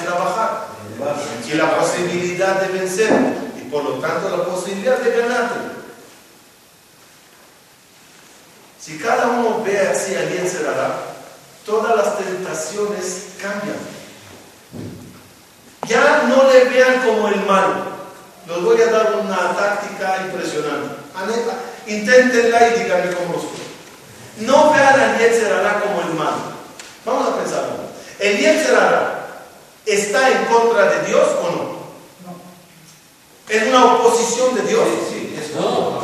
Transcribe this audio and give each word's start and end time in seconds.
trabajar 0.00 0.66
y 1.46 1.54
la 1.54 1.78
posibilidad 1.78 2.60
de 2.60 2.78
vencer 2.78 3.12
y 3.60 3.70
por 3.70 3.84
lo 3.84 3.92
tanto 3.94 4.36
la 4.36 4.44
posibilidad 4.44 4.98
de 4.98 5.20
ganarte. 5.20 5.60
Si 8.80 8.98
cada 8.98 9.28
uno 9.28 9.62
ve 9.64 9.78
así 9.80 10.14
a 10.14 10.28
Yetzerara, 10.28 10.96
todas 11.64 11.96
las 11.96 12.18
tentaciones 12.18 13.28
cambian. 13.40 13.78
Ya 15.88 16.24
no 16.28 16.50
le 16.50 16.64
vean 16.64 17.00
como 17.00 17.28
el 17.28 17.40
mal. 17.46 17.84
Les 18.46 18.62
voy 18.62 18.80
a 18.82 18.90
dar 18.90 19.16
una 19.16 19.56
táctica 19.56 20.26
impresionante. 20.26 20.96
Aneta, 21.14 21.54
Inténtenla 21.86 22.68
y 22.68 22.82
díganme 22.82 23.14
cómo 23.14 23.34
fue. 23.34 24.46
No 24.46 24.72
vean 24.72 25.00
al 25.00 25.18
Yetzerara 25.18 25.80
como 25.80 26.00
el 26.00 26.14
mal. 26.14 26.34
Vamos 27.04 27.28
a 27.28 27.36
pensarlo. 27.36 27.76
¿El 28.18 28.38
Yetzerara 28.38 29.13
está 29.86 30.30
en 30.30 30.44
contra 30.46 30.90
de 30.90 31.06
Dios 31.06 31.28
o 31.42 31.50
no? 31.50 31.74
¿Es 33.48 33.66
una 33.68 33.94
oposición 33.94 34.54
de 34.54 34.62
Dios? 34.62 34.84
Sí, 35.10 35.36
es 35.38 35.54
no. 35.54 36.00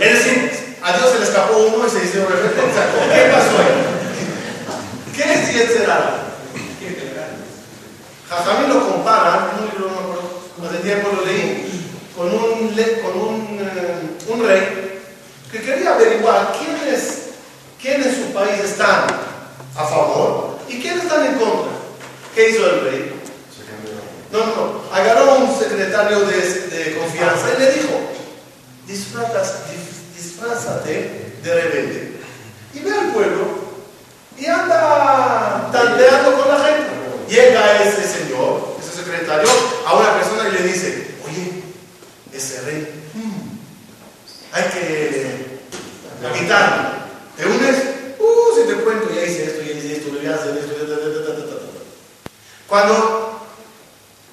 Es 0.00 0.24
decir, 0.24 0.76
a 0.82 0.92
Dios 0.96 1.10
se 1.10 1.18
le 1.18 1.24
escapó 1.24 1.56
uno 1.56 1.86
y 1.86 1.90
se 1.90 2.04
hizo 2.04 2.26
referencia. 2.28 2.86
¿Qué 3.12 3.32
pasó 3.32 3.58
ahí? 3.58 5.14
¿Qué 5.14 5.32
es 5.32 5.54
Yetzerara? 5.54 6.22
Jajamín 8.28 8.68
lo 8.68 8.90
compara, 8.90 9.52
en 9.52 9.62
un 9.62 9.70
libro, 9.70 9.88
no 9.88 9.94
me 9.94 10.02
acuerdo, 10.02 10.68
hace 10.68 10.82
tiempo 10.82 11.08
lo 11.14 11.24
leí, 11.24 11.90
con 12.16 12.26
un, 12.26 12.74
con 13.02 13.28
un, 13.28 13.58
eh, 13.60 14.16
un 14.28 14.46
rey 14.46 15.00
que 15.52 15.62
quería 15.62 15.94
averiguar 15.94 16.52
quiénes, 16.58 17.28
quiénes 17.80 18.06
en 18.06 18.26
su 18.26 18.32
país 18.32 18.58
están 18.64 19.06
a 19.76 19.84
favor 19.84 20.58
y 20.68 20.80
quiénes 20.80 21.04
están 21.04 21.24
en 21.24 21.34
contra. 21.38 21.75
¿Qué 22.36 22.50
hizo 22.50 22.66
el 22.66 22.80
rey? 22.82 23.12
No, 24.30 24.38
no, 24.40 24.46
no. 24.56 24.82
Agarró 24.92 25.30
a 25.30 25.34
un 25.38 25.58
secretario 25.58 26.20
de, 26.20 26.36
de 26.36 26.98
confianza 26.98 27.46
y 27.56 27.60
le 27.60 27.72
dijo, 27.72 27.98
"Disfrazas- 28.86 29.64
dis- 29.70 30.14
disfrázate 30.22 31.32
de 31.42 31.54
rebelde 31.54 32.12
y 32.74 32.80
ve 32.80 32.90
al 32.90 33.06
pueblo 33.12 33.66
y 34.38 34.44
anda 34.46 35.70
tanteando 35.72 36.34
con 36.42 36.48
la 36.50 36.62
gente. 36.64 36.86
Llega 37.28 37.82
ese 37.82 38.02
señor, 38.06 38.76
ese 38.80 39.02
secretario, 39.02 39.48
a 39.86 39.94
una 39.96 40.12
persona 40.18 40.48
y 40.48 40.52
le 40.52 40.68
dice, 40.72 41.14
oye, 41.26 41.62
ese 42.32 42.60
rey, 42.62 43.02
mm, 43.14 44.52
hay 44.52 44.64
que 44.64 45.58
quitarlo. 46.38 46.88
¿Te 47.36 47.46
unes? 47.46 47.76
Cuando 52.68 53.46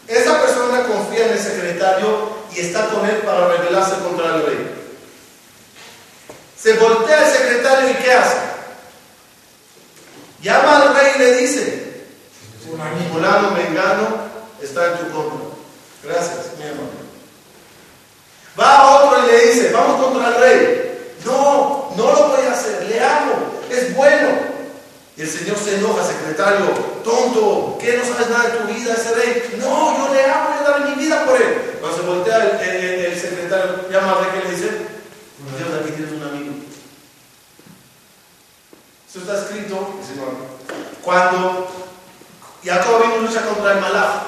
esa 0.07 0.41
persona 0.41 0.83
confía 0.83 1.27
en 1.27 1.33
el 1.33 1.39
secretario 1.39 2.29
y 2.53 2.59
está 2.59 2.87
con 2.89 3.05
él 3.05 3.17
para 3.17 3.47
rebelarse 3.47 4.01
contra 4.03 4.35
el 4.35 4.45
rey, 4.45 4.85
se 6.59 6.73
voltea 6.73 7.27
el 7.27 7.31
secretario 7.31 7.89
y 7.91 7.93
¿qué 7.95 8.13
hace? 8.13 8.37
Llama 10.41 10.77
al 10.77 10.95
rey 10.95 11.11
y 11.15 11.19
le 11.19 11.37
dice, 11.37 11.93
fulano 13.11 13.51
mengano 13.51 14.07
está 14.61 14.87
en 14.87 14.97
tu 14.97 15.11
contra. 15.11 15.39
Gracias, 16.03 16.57
mi 16.57 16.65
hermano. 16.65 16.89
Va 18.59 18.77
a 18.77 18.95
otro 18.95 19.23
y 19.23 19.31
le 19.31 19.47
dice, 19.47 19.71
vamos 19.71 20.03
contra 20.03 20.27
el 20.29 20.35
rey. 20.35 21.15
No, 21.25 21.93
no 21.95 22.11
lo 22.11 22.27
voy 22.29 22.45
a 22.45 22.51
hacer, 22.51 22.83
le 22.83 22.99
amo, 22.99 23.61
es 23.69 23.95
bueno. 23.95 24.42
Y 25.23 25.25
el 25.25 25.31
Señor 25.31 25.55
se 25.57 25.75
enoja, 25.77 26.05
secretario, 26.05 26.65
tonto, 27.01 27.77
¿qué 27.79 27.95
no 27.95 28.03
sabes 28.03 28.29
nada 28.29 28.43
de 28.49 28.57
tu 28.57 28.67
vida 28.73 28.93
ese 28.93 29.15
rey? 29.15 29.55
No, 29.57 29.97
yo 29.97 30.13
le 30.13 30.25
amo, 30.25 30.49
yo 30.59 30.69
daré 30.69 30.85
mi 30.93 31.01
vida 31.01 31.23
por 31.23 31.41
él. 31.41 31.77
Cuando 31.79 31.97
se 31.97 32.03
voltea 32.03 32.35
el, 32.43 32.59
el- 32.69 32.83
el- 32.83 33.05
el 33.05 33.17
secretario, 33.21 33.89
llama 33.89 34.11
al 34.11 34.25
rey 34.25 34.31
que 34.41 34.47
le 34.49 34.53
dice, 34.53 34.67
Dios, 34.67 35.79
aquí 35.81 35.91
tienes 35.91 36.11
un 36.11 36.23
amigo. 36.23 36.53
Eso 39.09 39.19
está 39.19 39.39
escrito, 39.43 39.95
dice, 40.01 40.19
cuando 41.01 41.71
Jacob 42.61 43.01
vino 43.03 43.17
lucha 43.25 43.45
contra 43.45 43.73
el 43.75 43.79
malaj. 43.79 44.23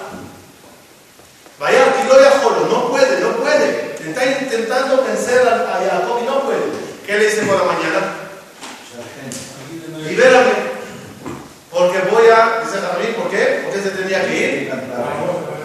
Vaya, 1.60 1.78
y 2.08 2.26
Ajolo, 2.26 2.68
no 2.68 2.88
puede, 2.90 3.20
no 3.20 3.32
puede. 3.36 3.96
Está 4.00 4.26
intentando 4.26 5.04
vencer 5.04 5.46
a, 5.46 5.76
a 5.76 5.90
Jacob 5.90 6.20
y 6.22 6.26
no 6.26 6.42
puede. 6.44 6.62
¿Qué 7.06 7.18
le 7.18 7.26
dice 7.26 7.42
por 7.42 7.58
la 7.58 7.64
mañana? 7.66 8.14
Libérame. 10.08 10.65
Porque 11.86 12.00
voy 12.10 12.26
a, 12.30 12.66
dice 12.66 12.82
Javín, 12.82 13.14
¿por 13.14 13.30
qué? 13.30 13.62
Porque 13.64 13.80
se 13.80 13.92
tenía 13.92 14.26
que 14.26 14.36
ir. 14.36 14.74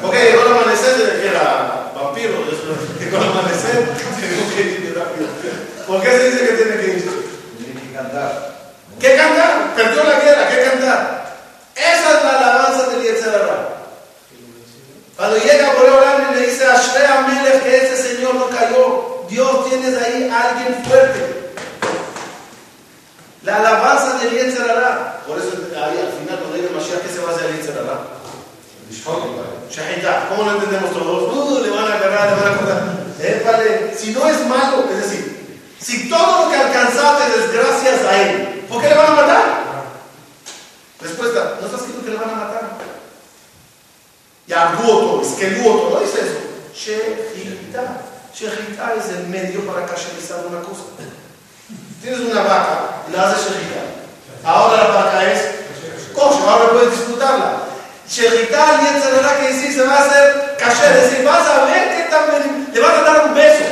Porque 0.03 0.19
llegó 0.19 0.43
el 0.43 0.53
amanecer, 0.53 0.97
desde 0.99 1.21
que 1.21 1.29
era 1.29 1.93
vampiro, 1.95 2.45
eso, 2.45 2.77
llegó 3.01 3.17
el 3.17 3.31
amanecer, 3.31 3.89
tengo 4.21 4.55
que 4.55 4.61
ir 4.61 4.95
rápido. 4.95 5.29
¿Por 5.87 6.03
qué 6.03 6.11
se 6.11 6.31
dice 6.31 6.47
que 6.47 6.53
tiene 6.53 6.77
que 6.77 6.87
ir? 6.89 7.33
Tiene 7.57 7.81
que 7.81 7.93
cantar. 7.95 8.53
¿Qué 9.01 9.17
cantar? 9.17 9.75
Perdió 9.75 10.05
la 10.05 10.21
guerra, 10.21 10.49
¿qué 10.51 10.63
cantar? 10.63 11.37
Esa 11.75 12.19
es 12.19 12.25
la 12.25 12.39
alabanza 12.39 12.91
del 12.91 13.03
Yetzirah. 13.03 13.69
Cuando 15.17 15.37
llega 15.39 15.75
Boreolam 15.75 16.33
y 16.33 16.35
le 16.35 16.47
dice 16.47 16.67
a 16.67 17.19
Amelech 17.19 17.63
que 17.63 17.77
ese 17.77 17.97
señor 17.97 18.35
no 18.35 18.49
cayó, 18.49 19.25
Dios 19.31 19.69
tienes 19.71 19.97
ahí 20.03 20.29
a 20.31 20.51
alguien 20.51 20.85
fuerte. 20.85 21.40
La 23.51 23.57
alabanza 23.57 24.19
del 24.19 24.31
Yetzirah. 24.31 25.25
Por 25.27 25.37
eso 25.37 25.51
ahí 25.75 25.99
al 25.99 26.13
final 26.15 26.39
cuando 26.39 26.57
llega 26.57 26.69
el 26.69 26.77
Mashiach, 26.77 27.03
¿qué 27.03 27.09
se 27.09 27.19
va 27.19 27.33
a 27.33 27.35
hacer 27.35 27.51
el 27.51 27.57
Yetzirah? 27.57 27.99
Shahidá. 29.69 30.29
¿Cómo 30.29 30.45
lo 30.45 30.53
entendemos 30.53 30.93
todos? 30.93 31.35
Uh, 31.35 31.63
le 31.65 31.71
van 31.71 31.91
a 31.91 31.97
agarrar, 31.97 32.31
le 32.31 32.43
van 32.43 32.53
a 32.53 32.57
cortar. 32.57 33.01
Si 33.97 34.13
no 34.13 34.27
es 34.29 34.47
malo, 34.47 34.85
es 34.91 34.99
decir, 34.99 35.61
si 35.81 36.09
todo 36.09 36.45
lo 36.45 36.51
que 36.51 36.57
alcanzaste 36.57 37.25
es 37.39 37.53
gracias 37.53 38.05
a 38.05 38.23
él, 38.23 38.67
¿por 38.69 38.81
qué 38.81 38.89
le 38.89 38.95
van 38.95 39.07
a 39.07 39.15
matar? 39.15 39.45
Respuesta, 41.01 41.59
no 41.61 41.67
está 41.67 41.79
escrito 41.79 42.05
que 42.05 42.11
le 42.11 42.17
van 42.17 42.31
a 42.31 42.35
matar. 42.35 42.71
Ya, 44.47 44.75
guoto, 44.81 45.23
es 45.23 45.33
que 45.35 45.61
guoto, 45.61 45.91
no 45.91 46.01
dice 46.01 46.21
eso. 46.21 46.39
Shehita. 46.75 48.03
Shehita 48.33 48.95
es 48.95 49.09
el 49.09 49.27
medio 49.27 49.67
para 49.67 49.87
cacherizar 49.87 50.47
una 50.47 50.61
cosa. 50.61 50.83
Tienes 52.01 52.21
una 52.21 52.43
vaca 52.43 53.03
y 53.09 53.13
la 53.13 53.29
haces 53.29 53.53
shehita. 53.53 53.83
Ahora 54.45 54.85
la 54.85 54.89
vaca 54.89 55.33
es 55.33 55.41
kosher, 56.15 56.49
ahora 56.49 56.71
puedes 56.71 56.93
disfrutarla. 56.93 57.63
Shehita 58.09 58.81
y 58.83 58.97
etcétera 58.97 59.39
que 59.39 59.49
decir 59.49 59.73
se 59.73 59.87
va 59.87 59.97
a 59.97 60.05
hacer 60.05 60.57
kasher, 60.59 60.97
es 60.97 61.11
decir, 61.11 61.25
vas 61.25 61.47
a 61.47 61.65
ver 61.67 61.97
que 61.97 62.11
también 62.11 62.69
le 62.73 62.81
van 62.81 62.97
a 62.97 63.03
dar 63.03 63.27
un 63.27 63.35
beso. 63.35 63.65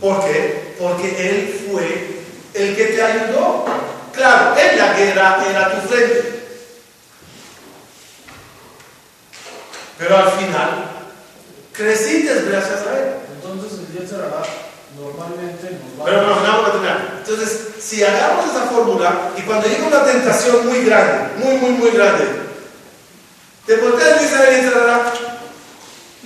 ¿Por 0.00 0.24
qué? 0.24 0.74
Porque 0.78 1.28
él 1.28 1.68
fue 1.70 2.22
el 2.54 2.76
que 2.76 2.84
te 2.84 3.02
ayudó. 3.02 3.64
Claro, 4.12 4.54
en 4.58 4.78
la 4.78 4.92
guerra 4.92 5.44
era 5.48 5.70
tu 5.70 5.88
frente. 5.88 6.42
Pero 9.96 10.16
al 10.16 10.30
final, 10.32 10.92
Crecites 11.72 12.48
gracias 12.48 12.86
a 12.86 12.98
Él. 12.98 13.14
Entonces 13.34 13.78
el 13.78 14.08
será 14.08 14.28
normalmente 14.96 15.70
nos 15.70 16.00
va 16.00 16.04
Pero 16.04 16.22
no, 16.22 16.40
no, 16.40 16.66
a 16.66 16.70
terminar. 16.72 17.14
Entonces, 17.18 17.60
si 17.80 18.02
agarramos 18.04 18.46
esa 18.46 18.64
fórmula 18.66 19.30
y 19.36 19.42
cuando 19.42 19.68
llega 19.68 19.86
una 19.86 20.04
tentación 20.04 20.66
muy 20.66 20.84
grande, 20.84 21.34
muy, 21.44 21.56
muy, 21.56 21.70
muy 21.70 21.90
grande, 21.90 22.24
te 23.66 23.76
volteas 23.76 24.20
y 24.20 24.24
dices 24.24 24.40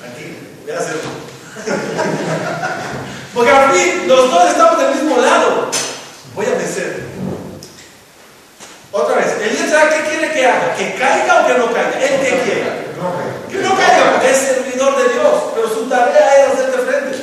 Aquí, 0.02 0.36
voy 0.62 0.72
a 0.72 0.78
hacerlo. 0.78 1.10
Porque 3.34 3.50
al 3.50 3.72
fin 3.72 4.08
los 4.08 4.30
dos 4.30 4.50
estamos 4.50 4.78
del 4.78 4.94
mismo 4.94 5.19
lado. 5.19 5.70
Voy 6.34 6.46
a 6.46 6.50
vencer. 6.50 7.04
Otra 8.92 9.16
vez, 9.16 9.36
el 9.42 9.50
Yetzirah, 9.50 9.90
¿qué 9.90 10.08
quiere 10.08 10.32
que 10.32 10.46
haga? 10.46 10.74
¿Que 10.74 10.94
caiga 10.94 11.42
o 11.42 11.46
que 11.46 11.54
no 11.58 11.66
caiga? 11.72 12.00
Él 12.00 12.20
que 12.20 12.40
quiere. 12.42 12.86
Que 13.50 13.56
no 13.58 13.76
caiga, 13.76 14.12
porque 14.12 14.30
es 14.30 14.36
servidor 14.38 14.96
de 14.96 15.12
Dios, 15.14 15.34
pero 15.54 15.69
su 15.69 15.86
tarea 15.88 16.46
es 16.46 16.52
hacerte 16.54 16.78
frente. 16.78 17.16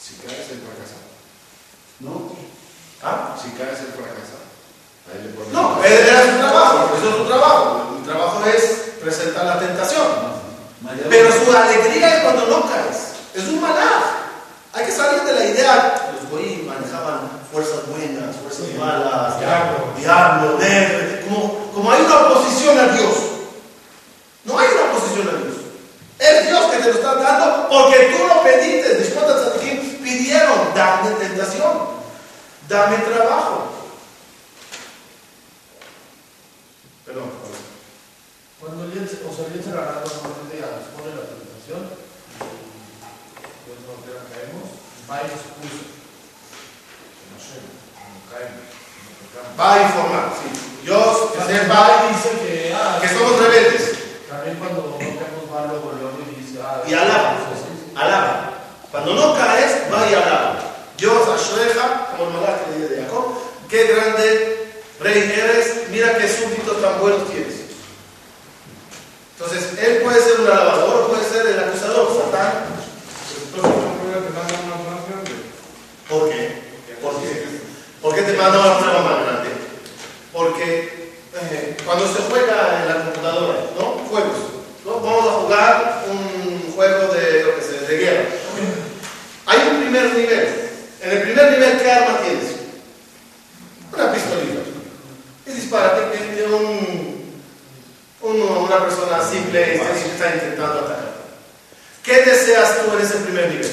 Si 0.00 0.14
caes 0.24 0.50
el 0.52 0.60
fracasado. 0.62 1.06
¿No? 2.00 2.32
¿Ah? 3.02 3.36
Si 3.42 3.50
caes 3.58 3.80
el 3.80 3.92
fracasado. 3.98 4.46
Ahí 5.10 5.22
le 5.24 5.30
pones- 5.34 5.52
No, 5.52 5.82
era 5.84 6.22
su 6.32 6.38
trabajo, 6.38 6.90
eso 6.96 7.10
es 7.10 7.16
su 7.16 7.24
trabajo. 7.24 7.96
Mi 7.98 8.06
trabajo 8.06 8.44
es 8.46 8.64
presentar 9.02 9.44
la 9.46 9.58
tentación. 9.58 10.38
Pero 11.10 11.32
su 11.32 11.56
alegría 11.56 12.16
es 12.18 12.22
cuando 12.22 12.46
no 12.46 12.70
caes. 12.70 13.08
Es 13.34 13.44
un 13.48 13.60
maná. 13.60 14.14
Hay 14.72 14.84
que 14.86 14.92
salir 14.92 15.22
de 15.22 15.32
la 15.32 15.44
idea. 15.44 16.10
Los 16.14 16.30
goyim 16.30 16.66
manejaban 16.66 17.28
fuerzas 17.50 17.86
buenas, 17.88 18.36
fuerzas 18.36 18.66
malas, 18.78 19.38
Diablo. 19.40 19.92
diablo, 19.96 20.58
negro. 20.58 21.20
Como, 21.24 21.72
como 21.72 21.92
hay 21.92 22.02
una 22.02 22.16
oposición 22.16 22.78
a 22.78 22.88
Dios. 22.92 23.14
No 24.44 24.58
hay 24.58 24.68
una 24.68 24.92
oposición 24.92 25.28
a 25.28 25.32
Dios. 25.42 25.56
Es 26.18 26.46
Dios 26.48 26.64
que 26.70 26.76
te 26.78 26.84
lo 26.84 26.94
está 26.94 27.14
dando 27.14 27.68
porque 27.68 28.14
tú 28.16 28.26
lo 28.26 28.42
pediste. 28.42 28.94
Después 28.96 29.26
de 29.26 29.34
Tzadikim 29.34 30.02
pidieron, 30.02 30.74
dame 30.74 31.10
tentación, 31.12 31.72
dame 32.68 32.96
trabajo. 32.98 33.72
Perdón. 37.04 37.30
Cuando 38.60 38.84
el 38.84 38.92
día, 38.92 39.02
o 39.02 39.34
sea, 39.34 39.46
el 39.46 39.52
día 39.54 39.62
será 39.62 40.02
normalmente 40.02 40.58
ya 40.58 40.66
nos 40.74 40.90
pone 40.92 41.14
la 41.14 41.30
tentación, 41.30 41.80
pues 43.64 43.78
nos 43.86 44.02
caemos, 44.34 44.66
va 45.06 45.22
y 45.22 45.30
nos 45.30 45.44
puso. 45.54 45.78
No 47.30 47.36
sé, 47.38 47.62
no 47.62 48.18
caemos, 48.26 48.66
no 48.66 49.14
tocamos. 49.30 49.54
Va 49.54 49.68
a 49.72 49.82
informar, 49.86 50.26
sí. 50.42 50.48
Dios, 50.82 51.16
que 51.32 51.40
sepa 51.46 51.78
Va 51.80 52.02
y 52.02 52.14
dice 52.14 52.30
que, 52.42 52.74
ah, 52.74 52.98
que 53.00 53.08
somos 53.08 53.38
rebeldes. 53.38 53.84
También 54.28 54.56
cuando 54.58 54.82
no 54.90 54.98
caemos 54.98 55.44
va 55.54 55.66
luego, 55.70 55.94
luego 55.94 56.18
y 56.26 56.42
dice, 56.42 56.58
ah, 56.60 56.82
Y 56.84 56.92
alaba. 56.94 57.38
pues, 57.48 57.60
sí, 57.62 57.70
sí. 57.78 57.92
Alaba. 57.94 58.58
Cuando 58.90 59.14
no 59.14 59.34
caes, 59.38 59.86
va 59.86 60.10
y 60.10 60.14
alaba. 60.14 60.58
Dios, 60.98 61.28
Ashreja, 61.28 62.10
como 62.10 62.24
el 62.26 62.34
malach 62.34 62.66
que 62.66 62.74
dice 62.74 62.88
de 62.96 63.02
Jacob, 63.04 63.38
qué 63.70 63.84
grande 63.86 64.82
rey 64.98 65.30
eres, 65.30 65.88
mira 65.90 66.18
qué 66.18 66.26
súbditos 66.26 66.82
tan 66.82 66.98
buenos 67.00 67.30
tienes. 67.30 67.54
Entonces, 69.38 69.78
él 69.78 69.98
puede 70.02 70.20
ser 70.20 70.40
un 70.40 70.48
alabador, 70.48 71.06
puede 71.10 71.24
ser 71.24 71.46
el 71.46 71.60
acusador, 71.60 72.08
Satán. 72.10 72.64
Entonces, 73.54 73.82
¿no 73.84 73.94
puede 74.02 74.26
te 74.26 74.30
manda 74.34 74.54
una 74.66 74.90
más 74.90 75.06
grande? 75.08 75.30
¿Por 76.08 76.28
qué? 76.28 76.62
¿Por 77.00 77.22
qué? 77.22 77.46
¿Por 78.02 78.14
qué 78.16 78.22
te 78.22 78.32
manda 78.32 78.58
una 78.58 78.78
prueba 78.80 79.00
más 79.02 79.22
grande? 79.22 79.50
Eh, 80.70 81.76
cuando 81.84 82.06
se 82.12 82.22
juega 82.22 82.82
en 82.82 82.88
la 82.88 83.04
computadora, 83.04 83.58
¿no? 83.78 83.84
Juegos. 84.10 84.36
¿no? 84.84 85.00
Vamos 85.00 85.26
a 85.28 85.32
jugar 85.40 86.04
un 86.10 86.72
juego 86.74 87.12
de, 87.14 87.42
lo 87.44 87.54
que 87.56 87.62
sea, 87.62 87.88
de 87.88 87.98
guerra. 87.98 88.24
Hay 89.46 89.58
un 89.70 89.80
primer 89.82 90.14
nivel. 90.14 90.48
En 91.00 91.10
el 91.10 91.22
primer 91.22 91.50
nivel, 91.52 91.78
¿qué 91.80 91.92
arma 91.92 92.18
tienes? 92.20 92.44
Una 93.94 94.12
pistolita. 94.12 94.60
Y 95.46 95.50
dispara, 95.52 96.10
que 96.10 96.18
tiene 96.18 96.42
un, 96.54 97.32
un- 98.22 98.40
una 98.42 98.84
persona 98.84 99.22
simple 99.24 99.60
y 99.60 99.76
está, 99.78 99.94
está 99.96 100.34
intentando 100.34 100.80
atacar. 100.80 101.08
¿Qué 102.02 102.22
deseas 102.22 102.78
tú 102.84 102.96
en 102.96 103.04
ese 103.04 103.16
primer 103.18 103.48
nivel? 103.48 103.70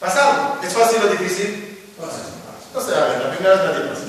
Pasar. 0.00 0.54
¿Es 0.64 0.72
fácil 0.72 0.98
o 1.04 1.08
difícil? 1.08 1.78
No 2.74 2.80
se 2.80 2.90
haga, 2.94 3.18
la 3.18 3.30
primera 3.36 3.54
vez 3.56 3.64
nadie 3.64 3.88
pasa. 3.90 4.02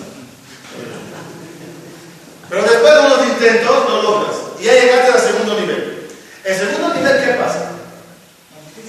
Pero 2.49 2.61
después 2.63 2.93
de 2.93 2.99
unos 2.99 3.27
intentos 3.27 3.89
lo 3.89 4.01
logras. 4.03 4.35
Y 4.59 4.63
ya 4.65 4.73
llegaste 4.73 5.11
al 5.13 5.19
segundo 5.19 5.59
nivel. 5.59 6.07
El 6.43 6.55
segundo 6.57 6.93
nivel, 6.93 7.23
¿qué 7.25 7.31
pasa? 7.33 7.71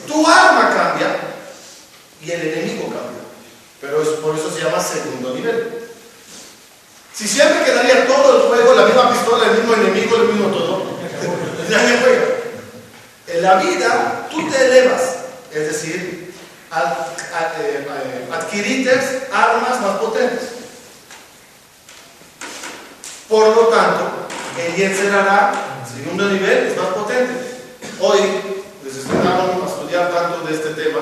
Tu 0.07 0.27
arma 0.27 0.71
cambia 0.75 1.17
y 2.23 2.31
el 2.31 2.41
enemigo 2.49 2.85
cambia. 2.85 3.25
Pero 3.81 4.03
es- 4.03 4.09
por 4.21 4.37
eso 4.37 4.51
se 4.51 4.63
llama 4.63 4.81
segundo 4.83 5.35
nivel. 5.35 5.81
Si 7.15 7.27
siempre 7.29 7.65
quedaría 7.65 8.07
todo 8.07 8.37
el 8.37 8.43
juego, 8.49 8.75
la 8.75 8.87
misma 8.87 9.13
pistola, 9.13 9.47
el 9.47 9.59
mismo 9.59 9.75
enemigo, 9.75 10.17
el 10.17 10.29
mismo 10.29 10.49
todo, 10.49 10.83
nadie 11.71 11.99
juega. 12.03 12.25
En 13.29 13.43
la 13.43 13.55
vida, 13.57 14.29
tú 14.31 14.51
te 14.51 14.67
elevas. 14.67 15.01
Es 15.53 15.73
decir, 15.73 16.35
ad- 16.71 16.83
ad- 16.83 17.61
eh, 17.61 17.87
eh, 17.89 18.29
adquirites 18.33 19.01
armas 19.33 19.81
más 19.81 19.97
potentes. 19.99 20.41
Por 23.29 23.49
lo 23.57 23.63
tanto, 23.69 24.27
el 24.59 24.75
Yetzerará, 24.77 25.53
segundo 25.95 26.29
nivel, 26.29 26.67
es 26.69 26.77
más 26.77 26.89
potente. 26.89 27.33
Hoy, 28.01 28.19
les 28.85 28.97
estoy 28.97 29.17
dando 29.17 29.65
a 29.65 29.69
estudiar 29.69 30.11
tanto 30.13 30.47
de 30.47 30.55
este 30.55 30.71
tema. 30.71 31.01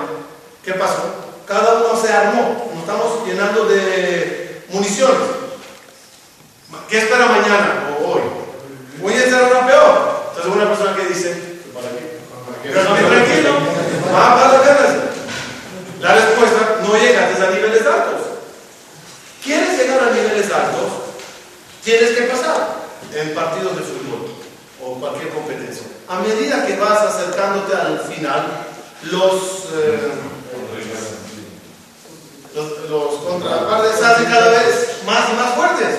¿Qué 0.64 0.75
pasó? 0.75 1.02
Cada 1.47 1.75
uno 1.75 2.00
se 2.00 2.12
armó. 2.12 2.71
Nos 2.73 2.81
estamos 2.81 3.26
llenando 3.26 3.64
de 3.64 4.62
municiones. 4.69 5.17
¿Qué 6.88 6.99
espera 6.99 7.26
mañana 7.26 7.88
o 8.00 8.12
hoy? 8.12 8.23
Un 9.00 9.12
Yetzerará 9.12 9.67
peor. 9.67 10.23
Entonces, 10.29 10.52
una 10.55 10.69
persona 10.69 10.97
que 10.97 11.06
dice, 11.06 11.35
¿para 11.75 11.88
qué? 11.88 12.19
¿Para 12.47 12.62
qué? 12.62 12.69
Déjame 12.69 13.02
tranquilo. 13.16 13.50
Va, 14.14 14.35
vas 14.37 14.55
a 14.55 14.59
ganas. 14.62 14.97
La 16.00 16.14
respuesta 16.14 16.78
no 16.83 16.97
llegaste 16.97 17.42
a 17.42 17.47
niveles 17.73 17.87
altos. 17.87 18.21
¿Quieres 19.43 19.79
llegar 19.79 20.00
a 20.00 20.12
niveles 20.12 20.52
altos? 20.52 20.93
Tienes 21.83 22.11
que 22.11 22.23
pasar 22.23 22.83
en 23.14 23.35
partidos 23.35 23.76
de 23.76 23.83
fútbol 23.83 24.31
o 24.85 24.95
cualquier 25.00 25.31
competencia. 25.31 25.87
A 26.09 26.21
medida 26.21 26.67
que 26.67 26.76
vas 26.76 27.00
acercándote 27.00 27.75
al 27.75 28.00
final, 28.00 28.47
los, 29.11 29.35
eh, 29.75 30.12
los, 32.55 32.91
los 32.91 33.14
contrapartes 33.23 33.99
se 33.99 34.05
hacen 34.05 34.25
cada 34.26 34.49
vez 34.50 34.99
más 35.07 35.31
y 35.31 35.37
más 35.37 35.55
fuertes. 35.55 35.99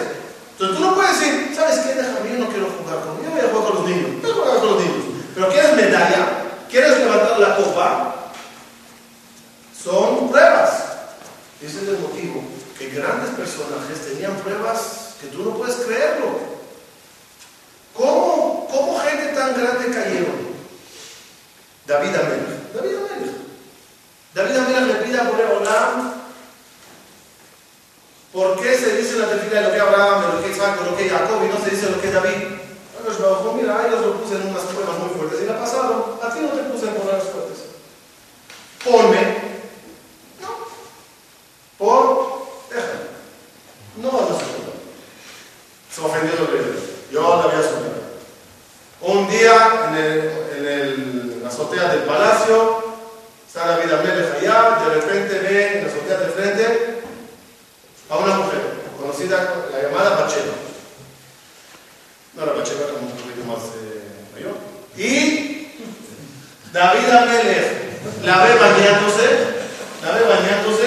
Entonces 0.51 0.77
tú 0.77 0.83
no 0.83 0.95
puedes 0.95 1.19
decir, 1.19 1.53
¿sabes 1.55 1.79
qué? 1.79 1.95
Déjame, 1.95 2.31
yo 2.31 2.45
no 2.45 2.49
quiero 2.49 2.67
jugar 2.67 2.99
con 3.03 3.17
voy 3.17 3.39
a 3.39 3.49
jugar 3.49 3.71
con 3.71 3.75
los 3.75 3.89
niños. 3.89 4.21
Voy 4.21 4.31
a 4.31 4.33
jugar 4.33 4.57
con 4.59 4.69
los 4.69 4.79
niños. 4.79 5.03
Pero 5.33 5.49
¿quieres 5.49 5.75
medalla? 5.75 6.27
¿Quieres 6.69 6.99
levantar 6.99 7.39
la 7.39 7.55
copa? 7.55 8.15
Son 9.83 10.29
pruebas. 10.29 10.82
Ese 11.63 11.81
es 11.81 11.87
el 11.87 11.99
motivo 11.99 12.43
que 12.77 12.89
grandes 12.89 13.29
personajes 13.31 14.05
tenían 14.05 14.35
pruebas 14.35 15.15
que 15.21 15.27
tú 15.27 15.43
no 15.43 15.55
puedes 15.55 15.75
creerlo. 15.77 16.39
¿Cómo, 17.93 18.67
cómo 18.69 18.99
gente 18.99 19.33
tan 19.33 19.53
grande 19.53 19.85
cayeron? 19.93 20.53
David 21.87 22.15
Amelech. 22.15 22.73
David 22.73 22.95
Amelech. 22.97 23.35
David 24.33 24.55
Amelech 24.57 24.87
le 24.87 25.05
pide 25.05 25.19
a 25.19 25.23
Boreolam 25.23 26.13
¿Por 28.33 28.59
qué 28.59 28.75
se 28.75 28.97
dice 28.97 29.19
la 29.19 29.29
tefila 29.29 29.61
lo 29.61 29.71
que 29.71 29.79
Abraham, 29.79 30.35
lo 30.35 30.43
que 30.43 30.49
Isaac, 30.49 30.79
lo 30.83 30.97
que 30.97 31.07
Jacob 31.07 31.43
y 31.45 31.49
no 31.49 31.63
se 31.63 31.69
dice 31.69 31.91
lo 31.91 32.01
que 32.01 32.09
David? 32.09 32.57
Bueno, 32.99 33.15
Shbaojo, 33.15 33.53
mira, 33.53 33.77
a 33.77 33.87
ellos 33.87 34.01
lo 34.01 34.21
puse 34.21 34.35
en 34.35 34.49
unas 34.49 34.63
pruebas 34.63 34.97
muy 34.97 35.09
fuertes 35.09 35.41
y 35.43 35.45
la 35.45 35.59
pasaron. 35.59 36.03
A 36.19 36.33
ti 36.33 36.39
no 36.41 36.49
te 36.49 36.63
puse 36.63 36.87
en 36.87 36.95
pruebas 36.95 37.23
fuertes. 37.25 37.59
Ponme. 38.83 39.42
Por. 41.83 42.47
Déjame. 42.69 43.11
No, 43.97 44.11
no 44.11 44.27
se 44.39 44.45
puede. 44.45 44.73
Se 45.93 45.99
ofendió 46.01 46.31
el 46.37 46.43
obrero. 46.49 46.79
Yo 47.11 47.21
la 47.21 47.43
había 47.43 47.61
superado. 47.61 48.03
Un 49.01 49.29
día 49.29 49.87
en, 49.89 49.95
el, 49.95 50.31
en 50.57 50.65
el- 50.65 51.43
la 51.43 51.49
azotea 51.49 51.89
del 51.89 52.03
palacio, 52.03 52.83
está 53.45 53.67
David 53.67 53.91
Amelech 53.91 54.37
allá, 54.37 54.79
de 54.87 54.95
repente 54.95 55.39
ve 55.39 55.77
en 55.79 55.83
la 55.85 55.91
azotea 55.91 56.17
de 56.19 56.31
frente 56.31 57.01
a 58.09 58.17
una 58.17 58.35
mujer, 58.37 58.61
conocida, 58.97 59.53
la 59.73 59.81
llamada 59.83 60.21
Bacheva. 60.21 60.53
No 62.35 62.43
era 62.43 62.53
Bacheva, 62.53 62.83
era 62.85 62.93
un 62.93 63.09
poquito 63.11 63.43
más 63.45 63.59
eh, 63.75 64.03
mayor. 64.33 64.55
Y 64.95 65.67
David 66.71 67.09
Amelech 67.09 68.23
la 68.23 68.43
ve 68.45 68.55
bañándose, 68.55 69.27
la 70.01 70.11
ve 70.13 70.21
bañándose, 70.23 70.82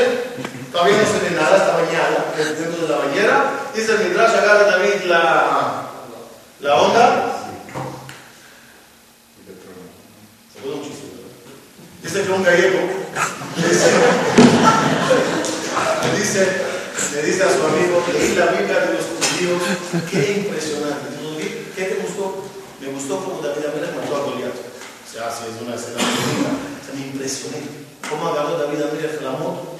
todavía 0.76 0.98
no 0.98 1.06
se 1.08 1.24
ve 1.24 1.30
nada, 1.40 1.56
está 1.56 1.72
bañada 1.72 2.34
dentro 2.36 2.82
de 2.82 2.88
la 2.92 2.98
bañera. 2.98 3.50
Dice 3.74 3.92
el 3.92 4.08
Midrash, 4.08 4.34
agarra 4.36 4.64
David 4.76 5.04
la, 5.06 5.88
la 6.60 6.74
onda 6.82 7.32
Dice 12.02 12.22
que 12.22 12.30
un 12.32 12.42
gallego 12.44 12.78
le 13.56 13.68
dice, 16.18 16.46
le 17.14 17.22
dice, 17.22 17.42
a 17.42 17.46
su 17.50 17.66
amigo, 17.66 18.04
leí 18.12 18.34
la 18.36 18.46
Biblia 18.46 18.80
de 18.80 18.94
los 18.94 19.04
judíos, 19.06 19.62
qué 20.10 20.44
impresionante. 20.44 21.06
"¿Qué- 21.38 21.66
¿Qué 21.74 21.82
te 21.84 21.94
gustó? 22.02 22.44
Me 22.80 22.88
gustó 22.88 23.18
como 23.24 23.40
David 23.42 23.66
Amélez 23.66 23.94
mató 23.96 24.16
a 24.16 24.20
Goliat. 24.24 24.52
O 24.52 25.12
sea, 25.12 25.30
sí, 25.30 25.44
es 25.54 25.62
una 25.66 25.74
escena 25.74 25.96
bonita. 25.98 26.50
O 26.52 26.84
sea, 26.86 26.94
me 26.94 27.06
impresioné. 27.06 27.58
¿Cómo 28.08 28.28
agarró 28.28 28.58
David 28.58 28.82
Amélez 28.82 29.20
la 29.22 29.30
moto? 29.32 29.75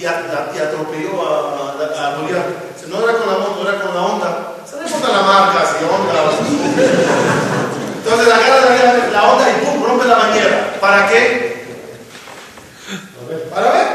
Y, 0.00 0.06
a- 0.06 0.50
y 0.54 0.58
atropelló 0.58 1.22
a, 1.22 1.72
a. 1.78 2.16
Dice, 2.22 2.86
No 2.88 3.02
era 3.04 3.18
con 3.18 3.26
la 3.32 3.38
moto, 3.38 3.68
era 3.68 3.80
con 3.82 3.94
la 3.94 4.02
Honda. 4.02 4.52
Se 4.68 4.76
no 4.76 4.82
importa 4.82 5.08
la 5.08 5.22
marca, 5.22 5.64
si 5.66 5.84
Honda. 5.84 6.14
Entonces 7.96 8.28
la, 8.28 9.10
la 9.12 9.22
Honda 9.30 9.50
y 9.50 9.64
pum, 9.64 9.84
rompe 9.84 10.06
la 10.06 10.16
bañera. 10.16 10.76
¿Para 10.80 11.08
qué? 11.08 11.66
Para 13.54 13.70
ver. 13.72 13.86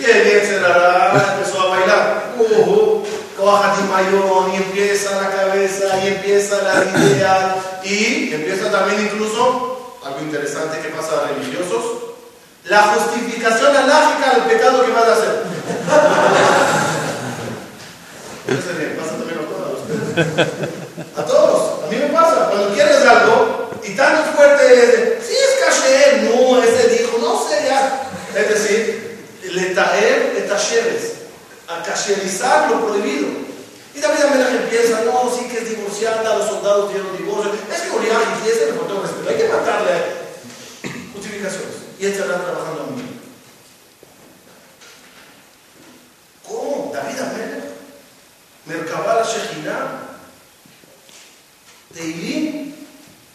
Y 0.00 0.04
el 0.10 0.24
Yetzerará 0.24 1.34
empezó 1.36 1.60
a 1.60 1.66
bailar. 1.70 2.24
Uh, 2.38 3.04
coja 3.36 3.76
de 3.76 3.82
mayón 3.84 4.52
y 4.52 4.56
empieza 4.56 5.20
la 5.20 5.30
cabeza 5.30 5.98
y 6.02 6.08
empieza 6.08 6.56
la 6.62 6.98
idea 6.98 7.56
y 7.84 8.32
empieza 8.34 8.70
también 8.70 9.02
incluso 9.12 9.96
algo 10.04 10.20
interesante 10.20 10.78
que 10.80 10.88
pasa 10.88 11.12
a 11.24 11.28
religiosos 11.28 12.09
la 12.64 12.82
justificación 12.82 13.76
alágica 13.76 14.34
del 14.34 14.42
pecado 14.44 14.84
que 14.84 14.92
vas 14.92 15.04
a 15.04 15.12
hacer. 15.12 15.30
Eso 18.48 18.72
me 18.76 18.84
pasa 18.96 19.10
también 19.16 19.38
a 19.38 19.46
todos. 19.48 19.78
A 21.16 21.24
todos. 21.24 21.84
A 21.84 21.86
mí 21.90 21.96
me 21.96 22.06
pasa. 22.08 22.48
Cuando 22.50 22.74
quieres 22.74 23.06
algo 23.06 23.70
y 23.82 23.96
tan 23.96 24.24
fuerte, 24.34 25.20
sí 25.26 25.34
es 25.34 25.64
caché, 25.64 26.22
no, 26.22 26.62
ese 26.62 26.88
dijo, 26.88 27.18
no 27.18 27.48
sé 27.48 27.64
ya. 27.66 28.02
Es 28.34 28.48
decir, 28.48 29.18
letaer 29.52 30.34
etasheres, 30.36 31.12
a 31.68 31.82
cacherizar 31.82 32.70
lo 32.70 32.86
prohibido. 32.86 33.28
Y 33.94 34.00
David 34.00 34.22
Amelech 34.24 34.62
empieza, 34.62 35.02
no, 35.04 35.30
sí 35.36 35.48
que 35.48 35.58
es 35.58 35.68
divorciada, 35.70 36.36
los 36.38 36.48
soldados 36.48 36.92
dieron 36.92 37.16
divorcio. 37.16 37.52
Es 37.72 37.80
que 37.82 37.90
Uriah 37.90 38.20
y 38.44 38.48
ese 38.48 38.66
le 38.66 38.72
faltó 38.74 39.02
respeto. 39.02 39.28
Hay 39.30 39.36
que 39.36 39.48
matarle 39.48 39.90
a 39.90 39.96
él 39.96 40.29
justificaciones. 40.29 40.29
Y 42.00 42.06
él 42.06 42.12
estará 42.12 42.42
trabajando 42.42 42.82
a 42.82 42.96
mí. 42.96 43.02
¿Cómo? 46.48 46.90
David 46.94 47.20
Amelech. 47.20 47.64
Merkabah 48.64 49.22
Shekhinah. 49.22 50.00
Teilim. 51.92 52.74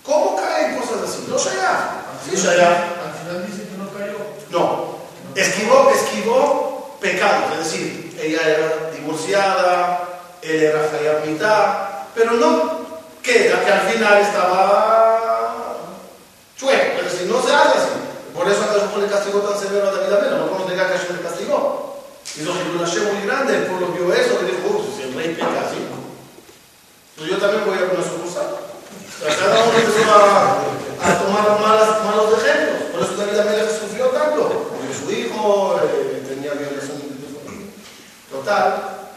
¿Cómo 0.03 0.35
caen 0.35 0.79
cosas 0.79 1.07
así? 1.07 1.25
No 1.27 1.37
Shayah. 1.37 2.05
Sí, 2.27 2.35
Shayah. 2.35 2.87
Al 3.05 3.13
final 3.13 3.45
dice 3.45 3.67
que 3.69 3.77
no 3.77 3.87
cayó. 3.93 4.17
No. 4.49 4.95
Esquivó, 5.35 5.91
esquivó 5.91 6.97
pecado. 6.99 7.53
Es 7.53 7.71
decir, 7.71 8.17
ella 8.19 8.41
era 8.41 8.89
divorciada, 8.89 10.09
él 10.41 10.63
era 10.63 11.21
mitad, 11.23 11.87
pero 12.15 12.31
no 12.31 12.79
queda 13.21 13.63
que 13.63 13.71
al 13.71 13.81
final 13.81 14.21
estaba 14.21 15.77
chueco. 16.57 16.99
Es 17.01 17.13
decir, 17.13 17.27
no 17.27 17.39
se 17.43 17.53
hace 17.53 17.77
así. 17.77 17.94
Por 18.35 18.51
eso 18.51 18.63
Akash 18.63 18.97
le 18.99 19.07
castigó 19.07 19.39
tan 19.39 19.57
severo 19.57 19.87
a 19.87 19.91
David 19.91 20.13
Amena. 20.13 20.45
No 20.45 20.67
negar 20.67 20.91
que 20.91 20.97
Hashem 20.97 21.15
le 21.15 21.23
castigó. 21.23 21.95
Hizo 22.35 22.51
Hashem 22.51 23.15
muy 23.15 23.25
grande. 23.25 23.55
El 23.55 23.63
pueblo 23.63 23.87
vio 23.95 24.13
eso 24.13 24.39
y 24.43 24.51
dijo, 24.51 24.75
uff, 24.75 24.97
si 24.97 25.03
el 25.03 25.13
rey 25.13 25.29
peca 25.35 25.63
así. 25.65 25.79
Pues 27.15 27.29
yo 27.29 27.37
también 27.37 27.63
voy 27.65 27.77
a 27.77 27.95
una 27.95 28.03
sucursal. 28.03 28.59
Cada 29.23 29.63
uno 29.63 29.79
empezó 29.79 30.11
a, 30.11 30.59
tomar 31.23 31.59
malas, 31.61 32.03
malos 32.03 32.43
ejemplos. 32.43 32.91
Por 32.91 33.03
eso 33.03 33.15
David 33.15 33.39
Amena 33.39 33.63
sufrió 33.71 34.07
tanto. 34.07 34.67
Porque 34.75 34.93
su 34.93 35.11
hijo 35.11 35.79
eh, 35.81 36.23
tenía 36.27 36.51
violación 36.53 37.15
Total. 38.29 39.07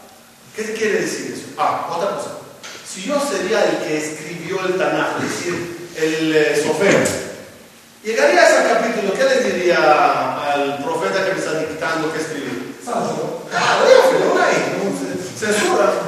¿Qué 0.55 0.73
quiere 0.73 1.01
decir 1.01 1.33
eso? 1.33 1.47
Ah, 1.57 1.89
otra 1.91 2.15
cosa. 2.15 2.31
Si 2.87 3.03
yo 3.03 3.19
sería 3.19 3.65
el 3.65 3.77
que 3.79 3.97
escribió 3.97 4.65
el 4.65 4.77
Tanaj, 4.77 5.17
es 5.17 5.29
decir, 5.29 5.89
el 5.97 6.35
eh, 6.35 6.63
Sofer, 6.65 7.28
llegaría 8.09 8.41
a 8.41 8.49
ese 8.49 8.69
capítulo, 8.73 9.13
¿qué 9.13 9.23
le 9.23 9.51
diría 9.51 9.77
al 10.53 10.83
profeta 10.83 11.25
que 11.25 11.33
me 11.33 11.39
está 11.39 11.59
dictando 11.59 12.11
que 12.11 12.19
escribir? 12.19 12.75
Falso. 12.83 13.45
Ah, 13.53 13.79
ahí, 14.45 14.81
no, 14.83 14.89
ce- 14.97 15.45
censura. 15.45 15.91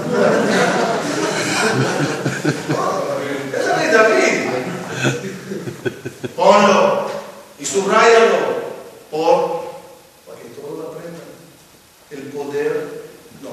No, 2.70 3.82
es 3.84 3.92
David. 3.94 4.50
Ponlo 6.36 7.10
y 7.60 7.66
subráyalo 7.66 8.38
por 9.12 9.62
para 10.26 10.40
que 10.40 10.50
todos 10.60 10.80
lo 10.80 10.88
aprendan. 10.90 11.22
El 12.10 12.22
poder, 12.30 13.04
no, 13.42 13.50